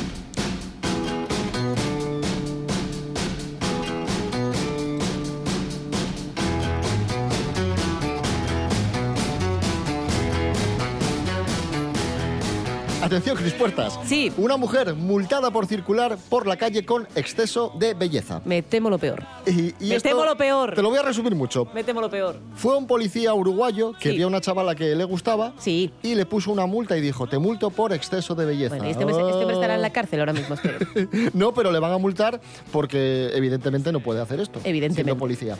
Atención, 13.11 13.35
Cris 13.35 13.51
Puertas. 13.51 13.99
Sí. 14.05 14.31
Una 14.37 14.55
mujer 14.55 14.95
multada 14.95 15.51
por 15.51 15.65
circular 15.65 16.17
por 16.29 16.47
la 16.47 16.55
calle 16.55 16.85
con 16.85 17.05
exceso 17.15 17.73
de 17.77 17.93
belleza. 17.93 18.41
Me 18.45 18.61
temo 18.61 18.89
lo 18.89 18.97
peor. 18.99 19.21
Y, 19.45 19.51
y 19.83 19.89
Me 19.89 19.95
esto 19.95 20.07
temo 20.07 20.23
lo 20.23 20.37
peor. 20.37 20.75
Te 20.75 20.81
lo 20.81 20.89
voy 20.89 20.97
a 20.97 21.01
resumir 21.01 21.35
mucho. 21.35 21.65
Me 21.73 21.83
temo 21.83 21.99
lo 21.99 22.09
peor. 22.09 22.37
Fue 22.55 22.77
un 22.77 22.87
policía 22.87 23.33
uruguayo 23.33 23.91
que 23.99 24.11
Sí. 24.11 24.15
vio 24.15 24.27
a 24.27 24.29
una 24.29 24.39
chavala 24.39 24.75
que 24.75 24.95
le 24.95 25.03
gustaba 25.03 25.51
Sí. 25.59 25.91
y 26.01 26.15
le 26.15 26.25
puso 26.25 26.53
una 26.53 26.65
multa 26.67 26.95
y 26.97 27.01
dijo, 27.01 27.27
te 27.27 27.37
multo 27.37 27.69
por 27.69 27.91
exceso 27.91 28.33
de 28.33 28.45
belleza. 28.45 28.77
Bueno, 28.77 28.89
este, 28.89 29.03
hombre- 29.03 29.19
este 29.21 29.33
hombre 29.39 29.55
estará 29.55 29.75
en 29.75 29.81
la 29.81 29.89
cárcel 29.91 30.19
ahora 30.21 30.31
mismo, 30.31 30.55
espero. 30.55 30.77
No, 31.33 31.53
pero 31.53 31.69
le 31.73 31.79
van 31.79 31.91
a 31.91 31.97
multar 31.97 32.39
porque 32.71 33.29
evidentemente 33.33 33.91
no 33.91 33.99
puede 33.99 34.21
hacer 34.21 34.39
esto. 34.39 34.59
Evidentemente. 34.63 34.95
siendo 35.03 35.17
policía. 35.17 35.57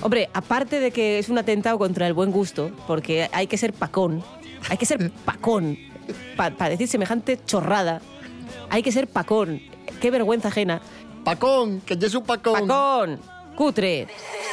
Hombre, 0.00 0.30
aparte 0.32 0.78
de 0.78 0.92
que 0.92 1.18
es 1.18 1.28
un 1.28 1.38
atentado 1.38 1.76
contra 1.78 2.06
el 2.06 2.12
buen 2.12 2.30
gusto, 2.30 2.70
porque 2.86 3.28
hay 3.32 3.48
que 3.48 3.56
ser 3.58 3.72
pacón, 3.72 4.22
hay 4.70 4.76
que 4.76 4.86
ser 4.86 5.10
pacón 5.24 5.76
para 6.50 6.70
decir 6.70 6.88
semejante 6.88 7.38
chorrada, 7.44 8.00
hay 8.70 8.82
que 8.82 8.92
ser 8.92 9.08
pacón. 9.08 9.60
Qué 10.00 10.10
vergüenza 10.10 10.48
ajena. 10.48 10.80
Pacón, 11.24 11.80
que 11.82 11.96
ya 11.96 12.06
es 12.06 12.14
un 12.14 12.24
pacón. 12.24 12.66
Pacón, 12.66 13.20
cutre. 13.56 14.08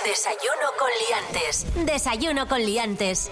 Desayuno 0.06 0.68
con 0.78 0.90
liantes. 1.08 1.66
Desayuno 1.86 2.48
con 2.48 2.64
liantes. 2.64 3.32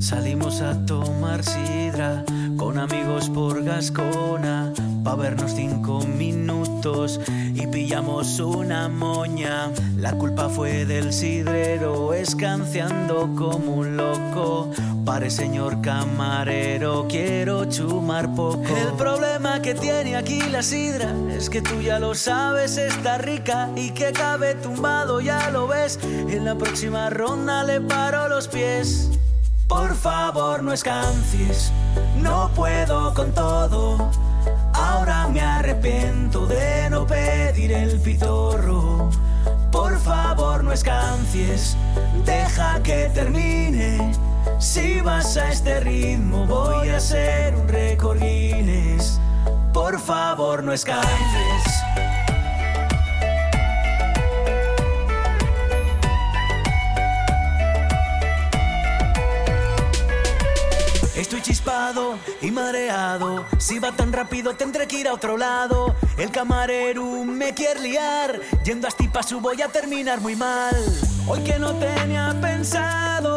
Salimos 0.00 0.60
a 0.60 0.86
tomar 0.86 1.42
sidra 1.44 2.24
con 2.56 2.78
amigos 2.78 3.28
por 3.28 3.62
Gascona, 3.64 4.72
pa' 5.04 5.16
vernos 5.16 5.52
cinco 5.52 6.00
minutos 6.00 7.20
y 7.54 7.66
pillamos 7.66 8.38
una 8.38 8.88
moña. 8.88 9.70
La 9.96 10.12
culpa 10.12 10.48
fue 10.48 10.84
del 10.84 11.12
sidrero, 11.12 12.14
escanciando 12.14 13.30
como 13.36 13.76
un 13.76 13.96
loco. 13.96 14.70
Pare, 15.06 15.30
señor 15.30 15.80
camarero, 15.82 17.06
quiero 17.08 17.64
chumar 17.66 18.34
poco. 18.34 18.64
El 18.76 18.92
problema 18.98 19.62
que 19.62 19.72
tiene 19.72 20.16
aquí 20.16 20.40
la 20.50 20.64
sidra 20.64 21.14
es 21.30 21.48
que 21.48 21.62
tú 21.62 21.80
ya 21.80 22.00
lo 22.00 22.16
sabes, 22.16 22.76
está 22.76 23.16
rica 23.16 23.70
y 23.76 23.90
que 23.90 24.10
cabe 24.10 24.56
tumbado, 24.56 25.20
ya 25.20 25.48
lo 25.50 25.68
ves. 25.68 26.00
En 26.02 26.44
la 26.44 26.56
próxima 26.56 27.08
ronda 27.08 27.62
le 27.62 27.80
paro 27.80 28.28
los 28.28 28.48
pies. 28.48 29.10
Por 29.68 29.94
favor, 29.94 30.64
no 30.64 30.72
escancies, 30.72 31.70
no 32.20 32.50
puedo 32.56 33.14
con 33.14 33.30
todo. 33.32 34.10
Ahora 34.74 35.28
me 35.28 35.40
arrepiento 35.40 36.46
de 36.46 36.90
no 36.90 37.06
pedir 37.06 37.70
el 37.70 38.00
pitorro. 38.00 39.08
Por 39.70 40.00
favor, 40.00 40.64
no 40.64 40.72
escancies, 40.72 41.76
deja 42.24 42.82
que 42.82 43.08
termine. 43.14 44.25
Si 44.58 45.00
vas 45.02 45.36
a 45.36 45.50
este 45.50 45.80
ritmo, 45.80 46.46
voy 46.46 46.88
a 46.88 46.96
hacer 46.96 47.54
un 47.54 47.68
récord 47.68 48.18
Guinness. 48.18 49.20
Por 49.72 50.00
favor, 50.00 50.64
no 50.64 50.72
escancies. 50.72 51.64
Estoy 61.14 61.42
chispado 61.42 62.18
y 62.40 62.50
mareado. 62.50 63.44
Si 63.58 63.78
va 63.78 63.92
tan 63.92 64.10
rápido 64.12 64.54
tendré 64.54 64.86
que 64.86 65.00
ir 65.00 65.08
a 65.08 65.12
otro 65.12 65.36
lado. 65.36 65.94
El 66.16 66.30
camarero 66.30 67.04
me 67.24 67.52
quiere 67.52 67.80
liar. 67.80 68.40
Yendo 68.64 68.88
a 68.88 68.90
Stipasu 68.90 69.40
voy 69.40 69.60
a 69.60 69.68
terminar 69.68 70.20
muy 70.20 70.34
mal. 70.34 70.74
Hoy 71.28 71.40
que 71.40 71.58
no 71.58 71.74
tenía 71.74 72.34
pensado 72.40 73.35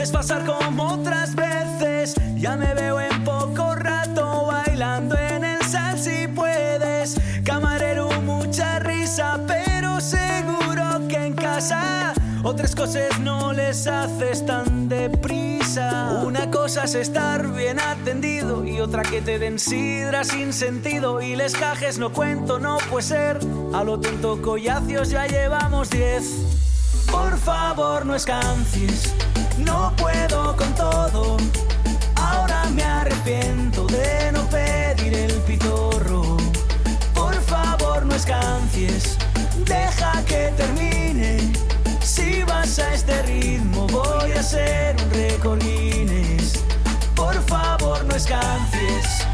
desfasar 0.00 0.46
como 0.46 0.94
otras 0.94 1.34
veces. 1.34 2.14
Ya 2.36 2.56
me 2.56 2.72
veo 2.72 2.98
en 2.98 3.22
poco 3.22 3.74
rato 3.74 4.46
bailando 4.46 5.14
en 5.18 5.44
el 5.44 5.62
sal 5.62 5.98
si 5.98 6.26
puedes. 6.26 7.20
Camarero, 7.44 8.08
mucha 8.22 8.78
risa, 8.78 9.38
pero 9.46 10.00
seguro 10.00 11.06
que 11.06 11.16
en 11.26 11.34
casa 11.34 12.14
otras 12.42 12.74
cosas 12.74 13.20
no 13.20 13.52
les 13.52 13.86
haces 13.86 14.46
tan 14.46 14.88
deprisa. 14.88 16.22
Una 16.24 16.50
cosa 16.50 16.84
es 16.84 16.94
estar 16.94 17.46
bien 17.48 17.78
atendido 17.78 18.64
y 18.64 18.80
otra 18.80 19.02
que 19.02 19.20
te 19.20 19.38
den 19.38 19.58
sidra 19.58 20.24
sin 20.24 20.54
sentido. 20.54 21.20
Y 21.20 21.36
les 21.36 21.54
cajes 21.54 21.98
no 21.98 22.10
cuento, 22.10 22.58
no 22.58 22.78
puede 22.88 23.06
ser. 23.06 23.38
A 23.74 23.84
lo 23.84 24.00
tonto 24.00 24.40
collacios 24.40 25.10
ya 25.10 25.26
llevamos 25.26 25.90
diez. 25.90 26.24
Por 27.10 27.36
favor, 27.38 28.06
no 28.06 28.14
escancies, 28.14 29.12
no 29.58 29.92
puedo 29.96 30.56
con 30.56 30.74
todo. 30.74 31.36
Ahora 32.16 32.64
me 32.74 32.82
arrepiento 32.82 33.86
de 33.86 34.32
no 34.32 34.42
pedir 34.48 35.14
el 35.14 35.32
pitorro. 35.42 36.36
Por 37.14 37.34
favor, 37.42 38.06
no 38.06 38.14
escancies, 38.14 39.16
deja 39.64 40.22
que 40.24 40.52
termine. 40.56 41.52
Si 42.02 42.42
vas 42.42 42.78
a 42.78 42.94
este 42.94 43.22
ritmo, 43.22 43.86
voy 43.88 44.32
a 44.32 44.40
hacer 44.40 44.96
un 45.02 45.10
récord 45.10 45.62
Guinness. 45.62 46.64
Por 47.14 47.34
favor, 47.42 48.04
no 48.04 48.14
escancies. 48.14 49.26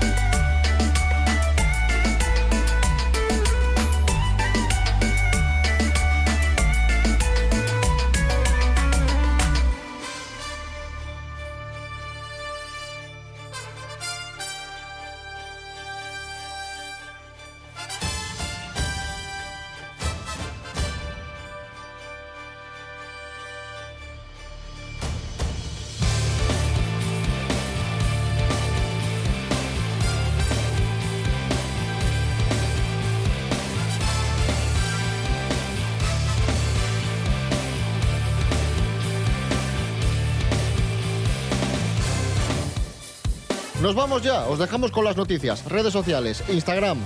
Nos 43.86 43.94
vamos 43.94 44.20
ya, 44.20 44.44
os 44.48 44.58
dejamos 44.58 44.90
con 44.90 45.04
las 45.04 45.16
noticias, 45.16 45.64
redes 45.66 45.92
sociales, 45.92 46.42
Instagram, 46.48 46.98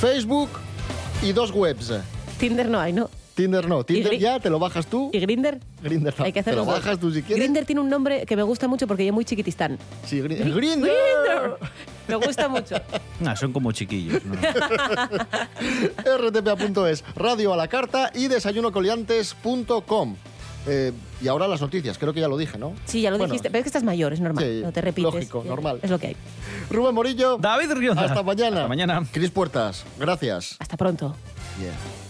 Facebook 0.00 0.48
y 1.22 1.32
dos 1.32 1.50
webs. 1.50 1.92
Tinder 2.38 2.66
no 2.70 2.80
hay, 2.80 2.94
¿no? 2.94 3.10
Tinder 3.34 3.68
no, 3.68 3.84
Tinder 3.84 4.16
ya 4.18 4.40
te 4.40 4.48
lo 4.48 4.58
bajas 4.58 4.86
tú. 4.86 5.10
¿Y 5.12 5.18
Grinder? 5.20 5.60
Grinder 5.82 6.14
no. 6.18 6.24
Hay 6.24 6.32
que 6.32 6.40
hacer 6.40 6.54
te 6.54 6.56
lo 6.56 6.64
bajas 6.64 6.98
tú 6.98 7.10
si 7.10 7.20
quieres. 7.20 7.44
Grinder 7.44 7.66
tiene 7.66 7.82
un 7.82 7.90
nombre 7.90 8.24
que 8.24 8.36
me 8.36 8.42
gusta 8.42 8.68
mucho 8.68 8.86
porque 8.86 9.06
es 9.06 9.12
muy 9.12 9.26
chiquitistán. 9.26 9.76
Sí, 10.06 10.22
Gri- 10.22 10.38
Gri- 10.38 10.54
Grindr. 10.54 10.88
Grindr. 10.88 11.58
Me 12.08 12.14
gusta 12.16 12.48
mucho. 12.48 12.76
Son 13.36 13.52
como 13.52 13.72
chiquillos. 13.72 14.22
¿no? 14.24 14.34
rtpa.es, 16.16 17.04
radio 17.16 17.52
a 17.52 17.56
la 17.58 17.68
carta 17.68 18.10
y 18.14 18.28
desayunocoliantes.com. 18.28 20.16
Eh, 20.66 20.92
y 21.20 21.28
ahora 21.28 21.46
las 21.46 21.60
noticias, 21.60 21.98
creo 21.98 22.12
que 22.14 22.20
ya 22.20 22.28
lo 22.28 22.36
dije, 22.38 22.58
¿no? 22.58 22.72
Sí, 22.86 23.02
ya 23.02 23.10
lo 23.10 23.18
Bueno, 23.18 23.32
dijiste. 23.32 23.50
Pero 23.50 23.58
es 23.58 23.64
que 23.64 23.68
estás 23.68 23.82
mayor, 23.84 24.12
es 24.12 24.20
normal. 24.20 24.44
Sí, 24.44 24.60
no 24.62 24.72
te 24.72 24.80
repites. 24.80 25.12
lógico, 25.14 25.42
Ya, 25.44 25.50
normal. 25.50 25.78
Es 25.82 25.90
lo 25.90 25.98
que 25.98 26.08
hay. 26.08 26.16
Rubén 26.70 26.94
Morillo. 26.94 27.36
David 27.38 27.72
Rionda. 27.72 28.02
Hasta 28.02 28.22
mañana. 28.22 28.56
Hasta 28.56 28.68
mañana. 28.68 29.06
Cris 29.12 29.30
Puertas, 29.30 29.84
gracias. 29.98 30.56
Hasta 30.58 30.76
pronto. 30.76 31.14
Yeah. 31.60 32.03